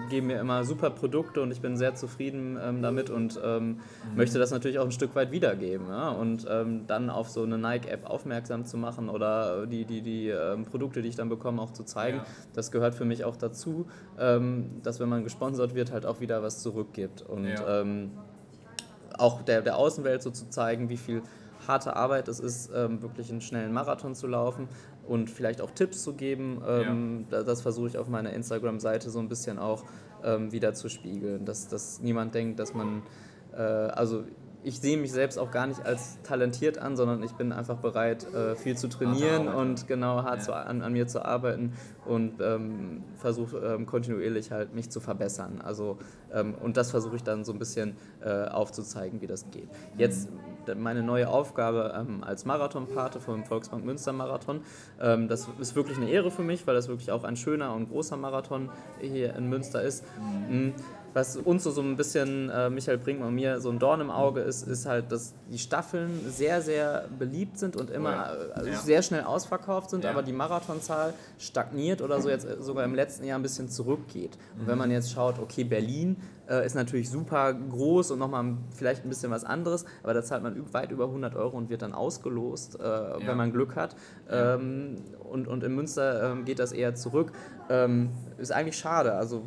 geben 0.08 0.28
mir 0.28 0.40
immer 0.40 0.64
super 0.64 0.90
Produkte 0.90 1.42
und 1.42 1.50
ich 1.50 1.60
bin 1.60 1.76
sehr 1.76 1.94
zufrieden 1.94 2.58
damit 2.80 3.10
und 3.10 3.36
mhm. 3.36 3.76
möchte 4.16 4.38
das 4.38 4.50
natürlich 4.50 4.78
auch 4.78 4.86
ein 4.86 4.92
Stück 4.92 5.14
weit 5.14 5.30
wiedergeben. 5.30 5.88
Ja? 5.88 6.08
Und 6.08 6.46
dann 6.86 7.10
auf 7.10 7.28
so 7.28 7.42
eine 7.42 7.58
Nike-App 7.58 8.08
aufmerksam 8.08 8.64
zu 8.64 8.78
machen 8.78 9.08
oder 9.08 9.57
die, 9.66 9.84
die, 9.84 10.02
die 10.02 10.28
ähm, 10.28 10.64
Produkte, 10.64 11.02
die 11.02 11.08
ich 11.08 11.16
dann 11.16 11.28
bekomme, 11.28 11.60
auch 11.62 11.72
zu 11.72 11.84
zeigen, 11.84 12.18
ja. 12.18 12.26
das 12.54 12.70
gehört 12.70 12.94
für 12.94 13.04
mich 13.04 13.24
auch 13.24 13.36
dazu, 13.36 13.86
dass 14.16 15.00
wenn 15.00 15.08
man 15.08 15.24
gesponsert 15.24 15.74
wird, 15.74 15.92
halt 15.92 16.06
auch 16.06 16.20
wieder 16.20 16.42
was 16.42 16.60
zurückgibt. 16.60 17.22
Und 17.22 17.46
ja. 17.46 17.84
auch 19.16 19.42
der, 19.42 19.62
der 19.62 19.76
Außenwelt 19.76 20.22
so 20.22 20.30
zu 20.30 20.48
zeigen, 20.48 20.88
wie 20.88 20.96
viel 20.96 21.22
harte 21.66 21.96
Arbeit 21.96 22.28
es 22.28 22.40
ist, 22.40 22.70
ähm, 22.74 23.02
wirklich 23.02 23.30
einen 23.30 23.40
schnellen 23.40 23.72
Marathon 23.72 24.14
zu 24.14 24.26
laufen, 24.26 24.68
und 25.08 25.30
vielleicht 25.30 25.60
auch 25.60 25.70
Tipps 25.70 26.02
zu 26.02 26.14
geben. 26.14 26.62
Ähm, 26.66 27.26
ja. 27.30 27.42
Das 27.42 27.62
versuche 27.62 27.88
ich 27.88 27.98
auf 27.98 28.08
meiner 28.08 28.32
Instagram-Seite 28.32 29.10
so 29.10 29.18
ein 29.18 29.28
bisschen 29.28 29.58
auch 29.58 29.84
ähm, 30.22 30.52
wieder 30.52 30.74
zu 30.74 30.88
spiegeln, 30.88 31.44
dass, 31.44 31.68
dass 31.68 32.00
niemand 32.00 32.34
denkt, 32.34 32.60
dass 32.60 32.74
man, 32.74 33.02
äh, 33.52 33.60
also 33.60 34.24
ich 34.64 34.80
sehe 34.80 34.96
mich 34.96 35.12
selbst 35.12 35.38
auch 35.38 35.50
gar 35.50 35.66
nicht 35.66 35.84
als 35.84 36.20
talentiert 36.22 36.78
an, 36.78 36.96
sondern 36.96 37.22
ich 37.22 37.32
bin 37.32 37.52
einfach 37.52 37.76
bereit, 37.76 38.26
äh, 38.34 38.56
viel 38.56 38.76
zu 38.76 38.88
trainieren 38.88 39.48
und 39.48 39.86
genau 39.86 40.22
hart 40.24 40.38
ja. 40.38 40.44
zu, 40.44 40.54
an, 40.54 40.82
an, 40.82 40.92
mir 40.92 41.06
zu 41.06 41.24
arbeiten 41.24 41.72
und 42.04 42.40
ähm, 42.40 43.04
versuche 43.16 43.58
ähm, 43.58 43.86
kontinuierlich 43.86 44.50
halt 44.50 44.74
mich 44.74 44.90
zu 44.90 45.00
verbessern. 45.00 45.60
Also, 45.62 45.98
ähm, 46.32 46.54
und 46.54 46.76
das 46.76 46.90
versuche 46.90 47.16
ich 47.16 47.22
dann 47.22 47.44
so 47.44 47.52
ein 47.52 47.58
bisschen 47.58 47.96
äh, 48.20 48.46
aufzuzeigen, 48.46 49.20
wie 49.20 49.26
das 49.26 49.50
geht. 49.50 49.68
Jetzt 49.96 50.28
meine 50.76 51.02
neue 51.02 51.28
Aufgabe 51.28 51.94
ähm, 51.96 52.22
als 52.22 52.44
Marathonpate 52.44 53.20
vom 53.20 53.44
Volksbank 53.44 53.84
Münster 53.84 54.12
Marathon. 54.12 54.60
Ähm, 55.00 55.28
das 55.28 55.48
ist 55.60 55.76
wirklich 55.76 55.96
eine 55.96 56.10
Ehre 56.10 56.30
für 56.30 56.42
mich, 56.42 56.66
weil 56.66 56.74
das 56.74 56.88
wirklich 56.88 57.10
auch 57.12 57.24
ein 57.24 57.36
schöner 57.36 57.74
und 57.74 57.88
großer 57.88 58.16
Marathon 58.16 58.70
hier 59.00 59.34
in 59.34 59.48
Münster 59.48 59.82
ist. 59.82 60.04
Mhm 60.50 60.74
was 61.14 61.36
uns 61.36 61.64
so, 61.64 61.70
so 61.70 61.80
ein 61.80 61.96
bisschen, 61.96 62.50
äh, 62.50 62.70
Michael 62.70 62.98
Brinkmann 62.98 63.28
und 63.28 63.34
mir, 63.34 63.60
so 63.60 63.70
ein 63.70 63.78
Dorn 63.78 64.00
im 64.00 64.10
Auge 64.10 64.40
ist, 64.40 64.66
ist 64.66 64.86
halt, 64.86 65.10
dass 65.12 65.34
die 65.50 65.58
Staffeln 65.58 66.10
sehr, 66.28 66.62
sehr 66.62 67.08
beliebt 67.18 67.58
sind 67.58 67.76
und 67.76 67.90
immer 67.90 68.32
äh, 68.56 68.70
ja. 68.70 68.78
sehr 68.78 69.02
schnell 69.02 69.24
ausverkauft 69.24 69.90
sind, 69.90 70.04
ja. 70.04 70.10
aber 70.10 70.22
die 70.22 70.32
Marathonzahl 70.32 71.14
stagniert 71.38 72.02
oder 72.02 72.20
so 72.20 72.28
jetzt 72.28 72.46
sogar 72.60 72.84
im 72.84 72.94
letzten 72.94 73.24
Jahr 73.24 73.38
ein 73.38 73.42
bisschen 73.42 73.68
zurückgeht. 73.68 74.38
Und 74.58 74.66
wenn 74.66 74.78
man 74.78 74.90
jetzt 74.90 75.12
schaut, 75.12 75.38
okay, 75.38 75.64
Berlin 75.64 76.16
äh, 76.48 76.64
ist 76.64 76.74
natürlich 76.74 77.10
super 77.10 77.52
groß 77.52 78.10
und 78.10 78.18
nochmal 78.18 78.56
vielleicht 78.74 79.04
ein 79.04 79.08
bisschen 79.08 79.30
was 79.30 79.44
anderes, 79.44 79.84
aber 80.02 80.14
da 80.14 80.22
zahlt 80.22 80.42
man 80.42 80.72
weit 80.72 80.90
über 80.90 81.04
100 81.04 81.36
Euro 81.36 81.56
und 81.56 81.70
wird 81.70 81.82
dann 81.82 81.92
ausgelost, 81.92 82.78
äh, 82.80 82.84
ja. 82.84 83.18
wenn 83.24 83.36
man 83.36 83.52
Glück 83.52 83.76
hat. 83.76 83.96
Ähm, 84.30 84.96
und, 85.30 85.46
und 85.46 85.62
in 85.62 85.74
Münster 85.74 86.32
ähm, 86.32 86.44
geht 86.44 86.58
das 86.58 86.72
eher 86.72 86.94
zurück. 86.94 87.32
Ähm, 87.68 88.10
ist 88.38 88.52
eigentlich 88.52 88.78
schade. 88.78 89.12
Also, 89.12 89.42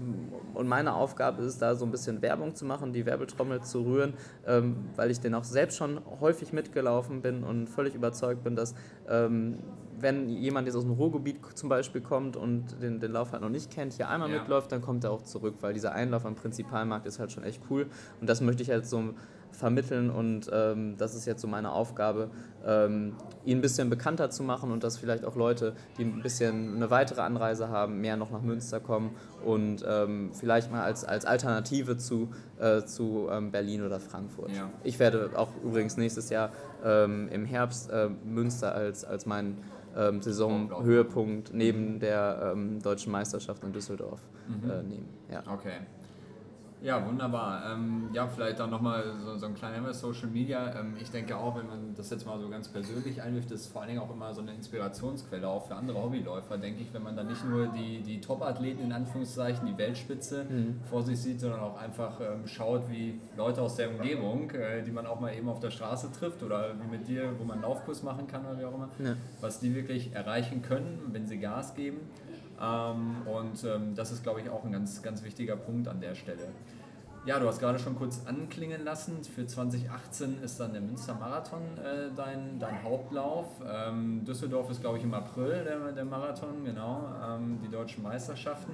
und 0.54 0.68
meine 0.68 0.94
Aufgabe 0.94 1.42
ist 1.44 1.62
da 1.62 1.76
so 1.76 1.86
ein 1.86 1.92
bisschen 1.92 2.22
Werbung 2.22 2.56
zu 2.56 2.66
machen, 2.66 2.94
die 2.94 3.06
Werbetrommel 3.06 3.62
zu 3.62 3.82
rühren, 3.82 4.14
ähm, 4.46 4.76
weil 4.96 5.10
ich 5.12 5.20
den 5.20 5.34
auch 5.34 5.44
selbst 5.44 5.78
schon 5.78 6.02
häufig 6.20 6.54
mitgelaufen 6.54 7.22
bin 7.22 7.44
und 7.44 7.68
völlig 7.68 7.96
überzeugt 7.96 8.44
bin, 8.44 8.56
dass 8.56 8.76
ähm, 9.10 9.60
wenn 10.02 10.30
jemand 10.30 10.68
jetzt 10.68 10.76
aus 10.76 10.84
dem 10.84 10.94
Ruhrgebiet 10.94 11.40
zum 11.56 11.70
Beispiel 11.70 12.02
kommt 12.02 12.36
und 12.36 12.82
den, 12.82 13.00
den 13.00 13.12
Lauf 13.12 13.32
halt 13.32 13.42
noch 13.42 13.50
nicht 13.50 13.72
kennt, 13.72 13.94
hier 13.94 14.10
einmal 14.10 14.30
ja. 14.32 14.40
mitläuft, 14.40 14.72
dann 14.72 14.82
kommt 14.82 15.04
er 15.04 15.12
auch 15.12 15.24
zurück, 15.24 15.56
weil 15.62 15.74
dieser 15.74 15.94
Einlauf 15.94 16.26
am 16.26 16.36
Prinzipalmarkt 16.36 17.06
ist 17.06 17.20
halt 17.20 17.32
schon 17.32 17.44
echt 17.44 17.62
cool. 17.70 17.88
Und 18.20 18.30
das 18.30 18.42
möchte 18.42 18.64
ich 18.64 18.70
halt 18.70 18.86
so 18.86 19.14
vermitteln 19.52 20.10
und 20.10 20.50
ähm, 20.52 20.96
das 20.98 21.16
ist 21.16 21.26
jetzt 21.26 21.42
so 21.42 21.48
meine 21.48 21.72
Aufgabe, 21.72 22.30
ähm, 22.66 23.16
ihn 23.46 23.58
ein 23.58 23.62
bisschen 23.62 23.90
bekannter 23.90 24.30
zu 24.30 24.44
machen 24.44 24.72
und 24.72 24.84
dass 24.84 24.98
vielleicht 24.98 25.26
auch 25.26 25.36
Leute, 25.36 25.74
die 25.98 26.04
ein 26.04 26.22
bisschen 26.22 26.76
eine 26.76 26.90
weitere 26.90 27.22
Anreise 27.22 27.70
haben, 27.70 28.02
mehr 28.02 28.18
noch 28.18 28.32
nach 28.32 28.42
Münster 28.42 28.80
kommen 28.80 29.16
und 29.46 29.84
ähm, 29.88 30.32
vielleicht 30.34 30.72
mal 30.72 30.84
als, 30.84 31.04
als 31.04 31.26
Alternative 31.26 31.98
zu, 31.98 32.30
äh, 32.60 32.84
zu 32.84 33.28
ähm, 33.32 33.52
Berlin 33.52 33.84
oder 33.84 34.00
Frankfurt. 34.00 34.52
Ja. 34.52 34.70
Ich 34.84 35.00
werde 35.00 35.32
auch 35.36 35.50
übrigens 35.64 35.98
nächstes 35.98 36.30
Jahr 36.30 36.52
ähm, 36.84 37.30
im 37.32 37.46
Herbst 37.46 37.90
äh, 37.90 38.10
Münster 38.24 38.74
als, 38.74 39.04
als 39.04 39.26
meinen 39.26 39.58
ähm, 39.96 40.22
Saisonhöhepunkt 40.22 41.54
neben 41.54 42.00
der 42.00 42.56
deutschen 42.82 43.12
Meisterschaft 43.12 43.64
in 43.64 43.74
Düsseldorf 43.74 44.20
mhm. 44.48 44.70
äh, 44.70 44.84
nehmen. 44.84 45.10
Ja. 45.32 45.44
Okay. 45.52 45.80
Ja, 46.82 47.06
wunderbar. 47.06 47.64
Ähm, 47.72 48.10
ja, 48.12 48.28
vielleicht 48.28 48.60
auch 48.60 48.70
nochmal 48.70 49.04
so, 49.24 49.38
so 49.38 49.46
ein 49.46 49.54
kleiner 49.54 49.94
Social 49.94 50.28
Media. 50.28 50.80
Ähm, 50.80 50.96
ich 51.00 51.12
denke 51.12 51.38
auch, 51.38 51.56
wenn 51.56 51.68
man 51.68 51.94
das 51.96 52.10
jetzt 52.10 52.26
mal 52.26 52.40
so 52.40 52.50
ganz 52.50 52.70
persönlich 52.70 53.22
einwirft, 53.22 53.52
ist 53.52 53.68
vor 53.68 53.82
allen 53.82 53.90
Dingen 53.90 54.02
auch 54.02 54.12
immer 54.12 54.34
so 54.34 54.42
eine 54.42 54.54
Inspirationsquelle 54.56 55.48
auch 55.48 55.68
für 55.68 55.76
andere 55.76 56.02
Hobbyläufer, 56.02 56.58
denke 56.58 56.82
ich, 56.82 56.92
wenn 56.94 57.04
man 57.04 57.16
dann 57.16 57.28
nicht 57.28 57.48
nur 57.48 57.68
die, 57.68 58.02
die 58.02 58.20
Top-Athleten 58.20 58.84
in 58.84 58.92
Anführungszeichen, 58.92 59.68
die 59.68 59.78
Weltspitze 59.78 60.46
mhm. 60.46 60.80
vor 60.90 61.04
sich 61.04 61.20
sieht, 61.20 61.40
sondern 61.40 61.60
auch 61.60 61.78
einfach 61.78 62.20
ähm, 62.20 62.48
schaut, 62.48 62.90
wie 62.90 63.20
Leute 63.38 63.62
aus 63.62 63.76
der 63.76 63.92
Umgebung, 63.92 64.50
äh, 64.52 64.82
die 64.82 64.92
man 64.92 65.06
auch 65.06 65.20
mal 65.20 65.36
eben 65.36 65.50
auf 65.50 65.60
der 65.60 65.70
Straße 65.70 66.12
trifft 66.12 66.42
oder 66.42 66.74
wie 66.82 66.98
mit 66.98 67.08
dir, 67.08 67.32
wo 67.38 67.44
man 67.44 67.56
einen 67.56 67.64
Laufkurs 67.64 68.02
machen 68.02 68.26
kann 68.26 68.44
oder 68.44 68.58
wie 68.58 68.66
auch 68.66 68.74
immer, 68.74 68.90
ja. 68.98 69.16
was 69.40 69.60
die 69.60 69.76
wirklich 69.76 70.16
erreichen 70.16 70.64
können, 70.64 71.00
wenn 71.12 71.28
sie 71.28 71.38
Gas 71.38 71.76
geben. 71.76 71.98
Ähm, 72.62 73.18
und 73.26 73.64
ähm, 73.64 73.96
das 73.96 74.12
ist, 74.12 74.24
glaube 74.24 74.42
ich, 74.42 74.50
auch 74.50 74.64
ein 74.64 74.72
ganz, 74.72 75.02
ganz 75.02 75.24
wichtiger 75.24 75.56
Punkt 75.56 75.88
an 75.88 76.00
der 76.00 76.16
Stelle. 76.16 76.50
Ja, 77.24 77.38
du 77.40 77.48
hast 77.48 77.60
gerade 77.60 77.78
schon 77.78 77.96
kurz 77.96 78.24
anklingen 78.26 78.84
lassen. 78.84 79.24
Für 79.24 79.46
2018 79.46 80.42
ist 80.42 80.60
dann 80.60 80.74
der 80.74 80.82
Münster 80.82 81.14
Marathon 81.14 81.62
äh, 81.78 82.10
dein, 82.16 82.58
dein 82.58 82.82
Hauptlauf. 82.84 83.46
Ähm, 83.64 84.26
Düsseldorf 84.26 84.72
ist, 84.72 84.82
glaube 84.82 84.98
ich, 84.98 85.04
im 85.04 85.14
April 85.14 85.64
der, 85.64 85.92
der 85.92 86.06
Marathon, 86.06 86.66
genau, 86.66 87.04
ähm, 87.24 87.60
die 87.64 87.70
deutschen 87.70 88.02
Meisterschaften. 88.02 88.72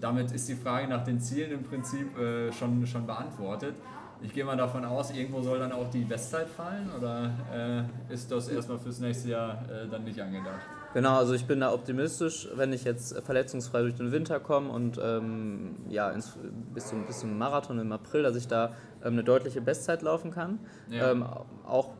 Damit 0.00 0.30
ist 0.30 0.48
die 0.48 0.54
Frage 0.54 0.86
nach 0.86 1.02
den 1.02 1.18
Zielen 1.18 1.50
im 1.50 1.64
Prinzip 1.64 2.16
äh, 2.16 2.52
schon, 2.52 2.86
schon 2.86 3.06
beantwortet. 3.06 3.74
Ich 4.22 4.32
gehe 4.32 4.44
mal 4.44 4.56
davon 4.56 4.84
aus, 4.84 5.10
irgendwo 5.10 5.42
soll 5.42 5.58
dann 5.58 5.72
auch 5.72 5.90
die 5.90 6.04
Bestzeit 6.04 6.48
fallen 6.48 6.88
oder 6.96 7.30
äh, 7.52 8.12
ist 8.12 8.30
das 8.30 8.48
erstmal 8.48 8.78
fürs 8.78 9.00
nächste 9.00 9.30
Jahr 9.30 9.62
äh, 9.68 9.88
dann 9.90 10.04
nicht 10.04 10.20
angedacht? 10.20 10.62
Genau, 10.94 11.18
also 11.18 11.34
ich 11.34 11.44
bin 11.46 11.58
da 11.58 11.72
optimistisch, 11.72 12.48
wenn 12.54 12.72
ich 12.72 12.84
jetzt 12.84 13.18
verletzungsfrei 13.22 13.82
durch 13.82 13.96
den 13.96 14.12
Winter 14.12 14.38
komme 14.38 14.70
und 14.70 14.98
ähm, 15.02 15.74
ja, 15.88 16.08
ins, 16.10 16.38
bis, 16.72 16.86
zum, 16.86 17.04
bis 17.04 17.18
zum 17.18 17.36
Marathon 17.36 17.80
im 17.80 17.90
April, 17.90 18.22
dass 18.22 18.36
ich 18.36 18.46
da 18.46 18.74
ähm, 19.02 19.14
eine 19.14 19.24
deutliche 19.24 19.60
Bestzeit 19.60 20.02
laufen 20.02 20.30
kann. 20.30 20.60
Ja. 20.88 21.10
Ähm, 21.10 21.26
auch 21.66 21.90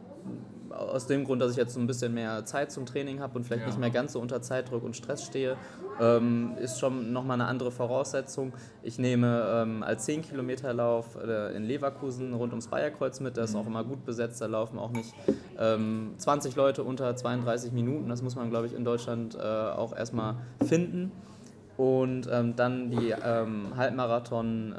aus 0.74 1.06
dem 1.06 1.24
Grund, 1.24 1.40
dass 1.40 1.52
ich 1.52 1.56
jetzt 1.56 1.74
so 1.74 1.80
ein 1.80 1.87
bisschen 1.87 2.14
mehr 2.14 2.44
Zeit 2.44 2.72
zum 2.72 2.87
Training 2.87 3.20
habe 3.20 3.37
und 3.37 3.44
vielleicht 3.44 3.62
ja. 3.62 3.68
nicht 3.68 3.78
mehr 3.78 3.90
ganz 3.90 4.12
so 4.12 4.20
unter 4.20 4.42
Zeitdruck 4.42 4.82
und 4.82 4.96
Stress 4.96 5.24
stehe, 5.24 5.56
ähm, 6.00 6.52
ist 6.60 6.78
schon 6.78 7.12
nochmal 7.12 7.40
eine 7.40 7.48
andere 7.48 7.70
Voraussetzung. 7.70 8.52
Ich 8.82 8.98
nehme 8.98 9.46
ähm, 9.48 9.82
als 9.82 10.04
10 10.04 10.22
Kilometer 10.22 10.72
Lauf 10.72 11.16
äh, 11.16 11.54
in 11.56 11.64
Leverkusen 11.64 12.34
rund 12.34 12.52
ums 12.52 12.68
Bayerkreuz 12.68 13.20
mit, 13.20 13.37
das 13.37 13.50
ist 13.50 13.56
auch 13.56 13.66
immer 13.66 13.84
gut 13.84 14.04
besetzt, 14.04 14.40
da 14.40 14.46
laufen 14.46 14.78
auch 14.78 14.90
nicht 14.90 15.14
ähm, 15.58 16.14
20 16.18 16.56
Leute 16.56 16.82
unter 16.82 17.14
32 17.14 17.72
Minuten, 17.72 18.08
das 18.08 18.22
muss 18.22 18.37
man 18.37 18.50
glaube 18.50 18.66
ich 18.66 18.74
in 18.74 18.84
Deutschland 18.84 19.37
äh, 19.37 19.40
auch 19.40 19.96
erstmal 19.96 20.37
finden. 20.64 21.12
Und 21.76 22.28
ähm, 22.30 22.54
dann 22.54 22.90
die 22.92 23.10
ähm, 23.10 23.76
Halbmarathon 23.76 24.74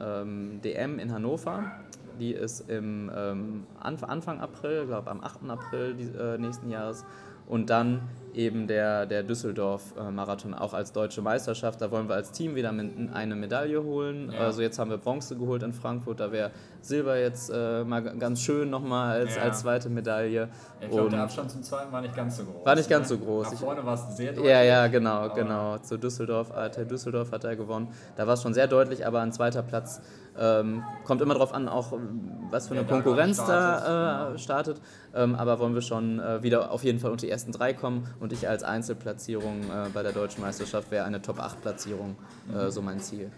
DM 0.64 0.94
ähm, 0.94 1.00
in 1.00 1.12
Hannover 1.12 1.72
die 2.20 2.34
ist 2.34 2.70
im 2.70 3.12
ähm, 3.16 3.68
Anfang 3.80 4.40
April, 4.40 4.82
ich 4.84 4.88
glaube 4.88 5.10
am 5.12 5.22
8. 5.22 5.50
April 5.50 5.94
die, 5.96 6.06
äh, 6.18 6.38
nächsten 6.38 6.70
Jahres. 6.70 7.06
Und 7.48 7.70
dann 7.70 8.02
eben 8.34 8.68
der, 8.68 9.06
der 9.06 9.24
Düsseldorf-Marathon 9.24 10.54
auch 10.54 10.74
als 10.74 10.92
deutsche 10.92 11.22
Meisterschaft. 11.22 11.80
Da 11.80 11.92
wollen 11.92 12.10
wir 12.10 12.16
als 12.16 12.32
Team 12.32 12.56
wieder 12.56 12.70
eine 12.70 13.36
Medaille 13.36 13.84
holen. 13.84 14.32
Ja. 14.32 14.40
Also 14.40 14.62
jetzt 14.62 14.78
haben 14.80 14.90
wir 14.90 14.98
Bronze 14.98 15.36
geholt 15.38 15.64
in 15.64 15.72
Frankfurt, 15.72 16.20
da 16.20 16.32
wäre 16.32 16.52
Silber 16.82 17.18
jetzt 17.18 17.50
äh, 17.54 17.84
mal 17.84 18.02
ganz 18.02 18.42
schön 18.42 18.70
nochmal 18.70 19.22
als, 19.22 19.36
ja. 19.36 19.44
als 19.44 19.60
zweite 19.60 19.90
Medaille. 19.90 20.50
Ich 20.82 20.90
glaube, 20.90 21.10
der 21.10 21.24
Abstand 21.24 21.52
zum 21.52 21.64
zweiten 21.64 21.92
war 21.92 22.02
nicht 22.02 22.16
ganz 22.16 22.38
so 22.38 22.44
groß. 22.44 22.66
War 22.66 22.76
nicht 22.76 22.90
ganz 22.90 23.10
ne? 23.10 23.18
so 23.18 23.24
groß. 23.24 23.52
Nach 23.52 23.60
vorne 23.60 23.86
war 23.86 23.94
es 23.94 24.18
sehr 24.18 24.34
deutlich. 24.34 24.52
Ja, 24.52 24.62
ja, 24.62 24.88
genau, 24.88 25.30
genau. 25.34 25.78
Zu 25.78 25.98
Düsseldorf, 25.98 26.52
Düsseldorf 26.90 27.32
hat 27.32 27.44
er 27.44 27.56
gewonnen. 27.56 27.88
Da 28.16 28.28
war 28.28 28.34
es 28.34 28.42
schon 28.42 28.54
sehr 28.54 28.68
deutlich, 28.68 29.06
aber 29.06 29.22
ein 29.22 29.32
zweiter 29.32 29.64
Platz 29.64 30.02
ähm, 30.38 30.84
kommt 31.04 31.22
immer 31.22 31.34
darauf 31.34 31.54
an, 31.54 31.68
auch 31.68 31.94
was 32.50 32.68
für 32.68 32.74
eine 32.74 32.84
ja, 32.84 32.88
Konkurrenz 32.88 33.38
da 33.38 34.34
äh, 34.34 34.38
startet. 34.38 34.82
Ähm, 35.14 35.36
aber 35.36 35.60
wollen 35.60 35.74
wir 35.74 35.82
schon 35.82 36.20
äh, 36.20 36.44
wieder 36.44 36.72
auf 36.72 36.84
jeden 36.84 37.00
Fall 37.00 37.12
unter 37.12 37.26
die 37.26 37.32
ersten 37.32 37.52
drei 37.52 37.74
kommen 37.74 38.08
und 38.20 38.34
ich 38.34 38.48
als 38.48 38.64
Einzelplatzierung 38.64 39.62
äh, 39.62 39.90
bei 39.94 40.04
der 40.04 40.12
deutschen 40.12 40.42
Meisterschaft 40.42 40.92
wäre 40.92 41.06
eine 41.06 41.22
Top-8-Platzierung 41.22 42.16
äh, 42.54 42.66
mhm. 42.66 42.72
so 42.72 42.82
mein 42.82 43.00
Ziel. 43.00 43.32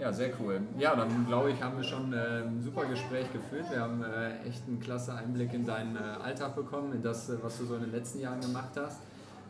Ja, 0.00 0.10
sehr 0.10 0.30
cool. 0.40 0.62
Ja, 0.78 0.96
dann 0.96 1.26
glaube 1.26 1.50
ich, 1.50 1.62
haben 1.62 1.76
wir 1.76 1.84
schon 1.84 2.10
äh, 2.14 2.42
ein 2.42 2.62
super 2.62 2.86
Gespräch 2.86 3.30
geführt. 3.34 3.66
Wir 3.70 3.80
haben 3.80 4.02
äh, 4.02 4.48
echt 4.48 4.66
einen 4.66 4.80
klasse 4.80 5.12
Einblick 5.14 5.52
in 5.52 5.66
deinen 5.66 5.94
äh, 5.94 6.24
Alltag 6.24 6.56
bekommen, 6.56 6.94
in 6.94 7.02
das, 7.02 7.30
was 7.42 7.58
du 7.58 7.66
so 7.66 7.74
in 7.74 7.82
den 7.82 7.92
letzten 7.92 8.20
Jahren 8.20 8.40
gemacht 8.40 8.70
hast. 8.76 9.02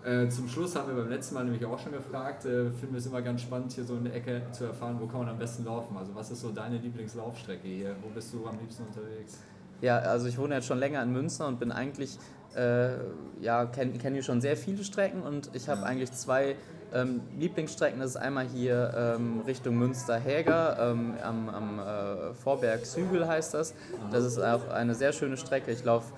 Äh, 0.04 0.28
zum 0.28 0.48
Schluss 0.48 0.74
haben 0.76 0.88
wir 0.88 1.02
beim 1.02 1.10
letzten 1.10 1.34
Mal 1.34 1.44
nämlich 1.44 1.64
auch 1.66 1.78
schon 1.78 1.92
gefragt, 1.92 2.46
äh, 2.46 2.70
finden 2.70 2.92
wir 2.92 2.98
es 2.98 3.06
immer 3.06 3.20
ganz 3.20 3.42
spannend, 3.42 3.72
hier 3.72 3.84
so 3.84 3.96
in 3.96 4.04
der 4.04 4.14
Ecke 4.14 4.42
zu 4.50 4.64
erfahren, 4.64 4.96
wo 4.98 5.06
kann 5.06 5.20
man 5.20 5.28
am 5.28 5.38
besten 5.38 5.64
laufen. 5.64 5.94
Also 5.96 6.14
was 6.14 6.30
ist 6.30 6.40
so 6.40 6.50
deine 6.50 6.78
Lieblingslaufstrecke 6.78 7.68
hier? 7.68 7.94
Wo 8.02 8.08
bist 8.08 8.32
du 8.32 8.46
am 8.46 8.58
liebsten 8.58 8.84
unterwegs? 8.84 9.38
Ja, 9.82 9.98
also 9.98 10.26
ich 10.26 10.38
wohne 10.38 10.54
jetzt 10.54 10.66
schon 10.66 10.78
länger 10.78 11.02
in 11.02 11.12
Münster 11.12 11.46
und 11.46 11.58
bin 11.58 11.70
eigentlich, 11.70 12.18
äh, 12.54 12.92
ja, 13.40 13.66
kenne 13.66 13.92
kenn 13.98 14.14
hier 14.14 14.22
schon 14.22 14.40
sehr 14.40 14.56
viele 14.56 14.84
Strecken 14.84 15.22
und 15.22 15.50
ich 15.54 15.68
habe 15.68 15.82
eigentlich 15.82 16.12
zwei 16.12 16.56
ähm, 16.94 17.20
Lieblingsstrecken. 17.38 18.00
Das 18.00 18.10
ist 18.10 18.16
einmal 18.16 18.46
hier 18.46 18.92
ähm, 18.96 19.42
Richtung 19.46 19.76
Münster-Häger, 19.76 20.92
ähm, 20.92 21.14
am, 21.22 21.48
am 21.48 21.78
äh, 21.78 22.34
Vorberg-Sügel 22.34 23.26
heißt 23.26 23.54
das. 23.54 23.74
Das 24.10 24.24
ist 24.24 24.38
auch 24.38 24.68
eine 24.68 24.94
sehr 24.94 25.12
schöne 25.12 25.36
Strecke. 25.36 25.70
Ich 25.70 25.84
laufe 25.84 26.12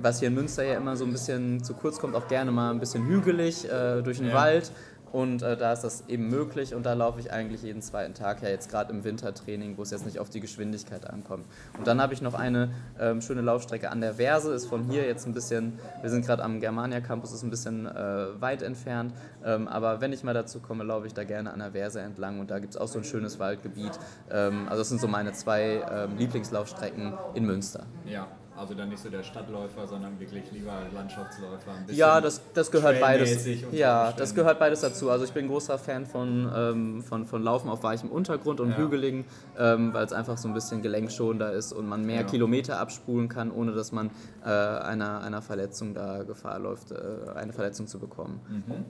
was 0.00 0.20
hier 0.20 0.28
in 0.28 0.34
Münster 0.34 0.64
ja 0.64 0.74
immer 0.74 0.96
so 0.96 1.04
ein 1.04 1.12
bisschen 1.12 1.62
zu 1.62 1.74
kurz 1.74 1.98
kommt, 1.98 2.14
auch 2.14 2.28
gerne 2.28 2.50
mal 2.50 2.70
ein 2.70 2.80
bisschen 2.80 3.06
hügelig 3.06 3.70
äh, 3.70 4.02
durch 4.02 4.18
den 4.18 4.28
ja. 4.28 4.34
Wald. 4.34 4.72
Und 5.12 5.42
äh, 5.42 5.56
da 5.56 5.72
ist 5.72 5.82
das 5.82 6.04
eben 6.08 6.28
möglich 6.28 6.74
und 6.74 6.84
da 6.84 6.92
laufe 6.92 7.20
ich 7.20 7.32
eigentlich 7.32 7.62
jeden 7.62 7.80
zweiten 7.80 8.12
Tag, 8.12 8.42
ja 8.42 8.48
jetzt 8.48 8.70
gerade 8.70 8.92
im 8.92 9.04
Wintertraining, 9.04 9.78
wo 9.78 9.82
es 9.82 9.90
jetzt 9.90 10.04
nicht 10.04 10.18
auf 10.18 10.28
die 10.28 10.40
Geschwindigkeit 10.40 11.08
ankommt. 11.08 11.46
Und 11.78 11.86
dann 11.86 12.02
habe 12.02 12.12
ich 12.12 12.20
noch 12.20 12.34
eine 12.34 12.70
ähm, 13.00 13.22
schöne 13.22 13.40
Laufstrecke 13.40 13.90
an 13.90 14.00
der 14.00 14.14
Verse, 14.14 14.52
ist 14.52 14.66
von 14.66 14.84
hier 14.90 15.06
jetzt 15.06 15.26
ein 15.26 15.32
bisschen, 15.32 15.78
wir 16.02 16.10
sind 16.10 16.26
gerade 16.26 16.42
am 16.42 16.60
Germania 16.60 17.00
Campus, 17.00 17.32
ist 17.32 17.44
ein 17.44 17.50
bisschen 17.50 17.86
äh, 17.86 18.40
weit 18.40 18.62
entfernt, 18.62 19.14
ähm, 19.44 19.68
aber 19.68 20.00
wenn 20.00 20.12
ich 20.12 20.24
mal 20.24 20.34
dazu 20.34 20.60
komme, 20.60 20.84
laufe 20.84 21.06
ich 21.06 21.14
da 21.14 21.24
gerne 21.24 21.52
an 21.52 21.60
der 21.60 21.72
Verse 21.72 21.98
entlang 21.98 22.40
und 22.40 22.50
da 22.50 22.58
gibt 22.58 22.74
es 22.74 22.76
auch 22.80 22.88
so 22.88 22.98
ein 22.98 23.04
schönes 23.04 23.38
Waldgebiet. 23.38 23.92
Ähm, 24.30 24.66
also 24.66 24.78
das 24.80 24.88
sind 24.88 25.00
so 25.00 25.08
meine 25.08 25.32
zwei 25.32 25.82
ähm, 25.90 26.18
Lieblingslaufstrecken 26.18 27.14
in 27.34 27.46
Münster. 27.46 27.86
Ja, 28.04 28.26
also 28.56 28.74
dann 28.74 28.88
nicht 28.88 29.02
so 29.02 29.10
der 29.10 29.22
Stadtläufer, 29.22 29.86
sondern 29.86 30.18
wirklich 30.18 30.50
lieber 30.52 30.72
Landschaftsläufer. 30.94 31.72
ja, 31.88 32.20
das, 32.20 32.40
das 32.54 32.70
gehört 32.70 33.00
beides. 33.00 33.46
Ja, 33.72 34.12
das 34.12 34.34
gehört 34.34 34.58
beides 34.58 34.80
dazu. 34.80 35.10
Also 35.10 35.24
ich 35.24 35.32
bin 35.32 35.48
großer 35.48 35.78
Fan 35.78 36.06
von, 36.06 36.50
ähm, 36.54 37.02
von, 37.02 37.26
von 37.26 37.42
Laufen 37.42 37.68
auf 37.68 37.82
weichem 37.82 38.10
Untergrund 38.10 38.60
und 38.60 38.70
ja. 38.70 38.76
hügeligen, 38.76 39.24
ähm, 39.58 39.92
weil 39.92 40.04
es 40.04 40.12
einfach 40.12 40.38
so 40.38 40.48
ein 40.48 40.54
bisschen 40.54 40.82
gelenkschonender 40.82 41.52
ist 41.52 41.72
und 41.72 41.86
man 41.86 42.04
mehr 42.04 42.22
ja. 42.22 42.26
Kilometer 42.26 42.80
abspulen 42.80 43.28
kann, 43.28 43.50
ohne 43.50 43.72
dass 43.72 43.92
man 43.92 44.10
äh, 44.44 44.48
einer, 44.48 45.20
einer 45.22 45.42
Verletzung 45.42 45.94
da 45.94 46.22
Gefahr 46.22 46.58
läuft, 46.58 46.92
äh, 46.92 46.96
eine 47.34 47.52
Verletzung 47.52 47.86
zu 47.86 47.98
bekommen. 47.98 48.40
Mhm. 48.48 48.84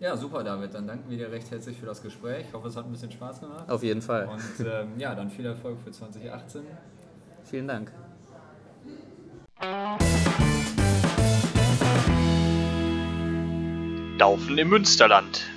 Ja, 0.00 0.16
super, 0.16 0.44
David. 0.44 0.74
Dann 0.74 0.86
danken 0.86 1.10
wir 1.10 1.16
dir 1.16 1.30
recht 1.30 1.50
herzlich 1.50 1.76
für 1.76 1.86
das 1.86 2.02
Gespräch. 2.02 2.46
Ich 2.48 2.54
hoffe, 2.54 2.68
es 2.68 2.76
hat 2.76 2.84
ein 2.84 2.92
bisschen 2.92 3.10
Spaß 3.10 3.40
gemacht. 3.40 3.68
Auf 3.68 3.82
jeden 3.82 4.00
Fall. 4.00 4.28
Und 4.28 4.66
ähm, 4.66 4.92
ja, 4.98 5.14
dann 5.14 5.28
viel 5.28 5.46
Erfolg 5.46 5.78
für 5.84 5.90
2018. 5.90 6.62
Vielen 7.44 7.66
Dank. 7.66 7.92
Laufen 14.18 14.56
im 14.56 14.68
Münsterland 14.68 15.48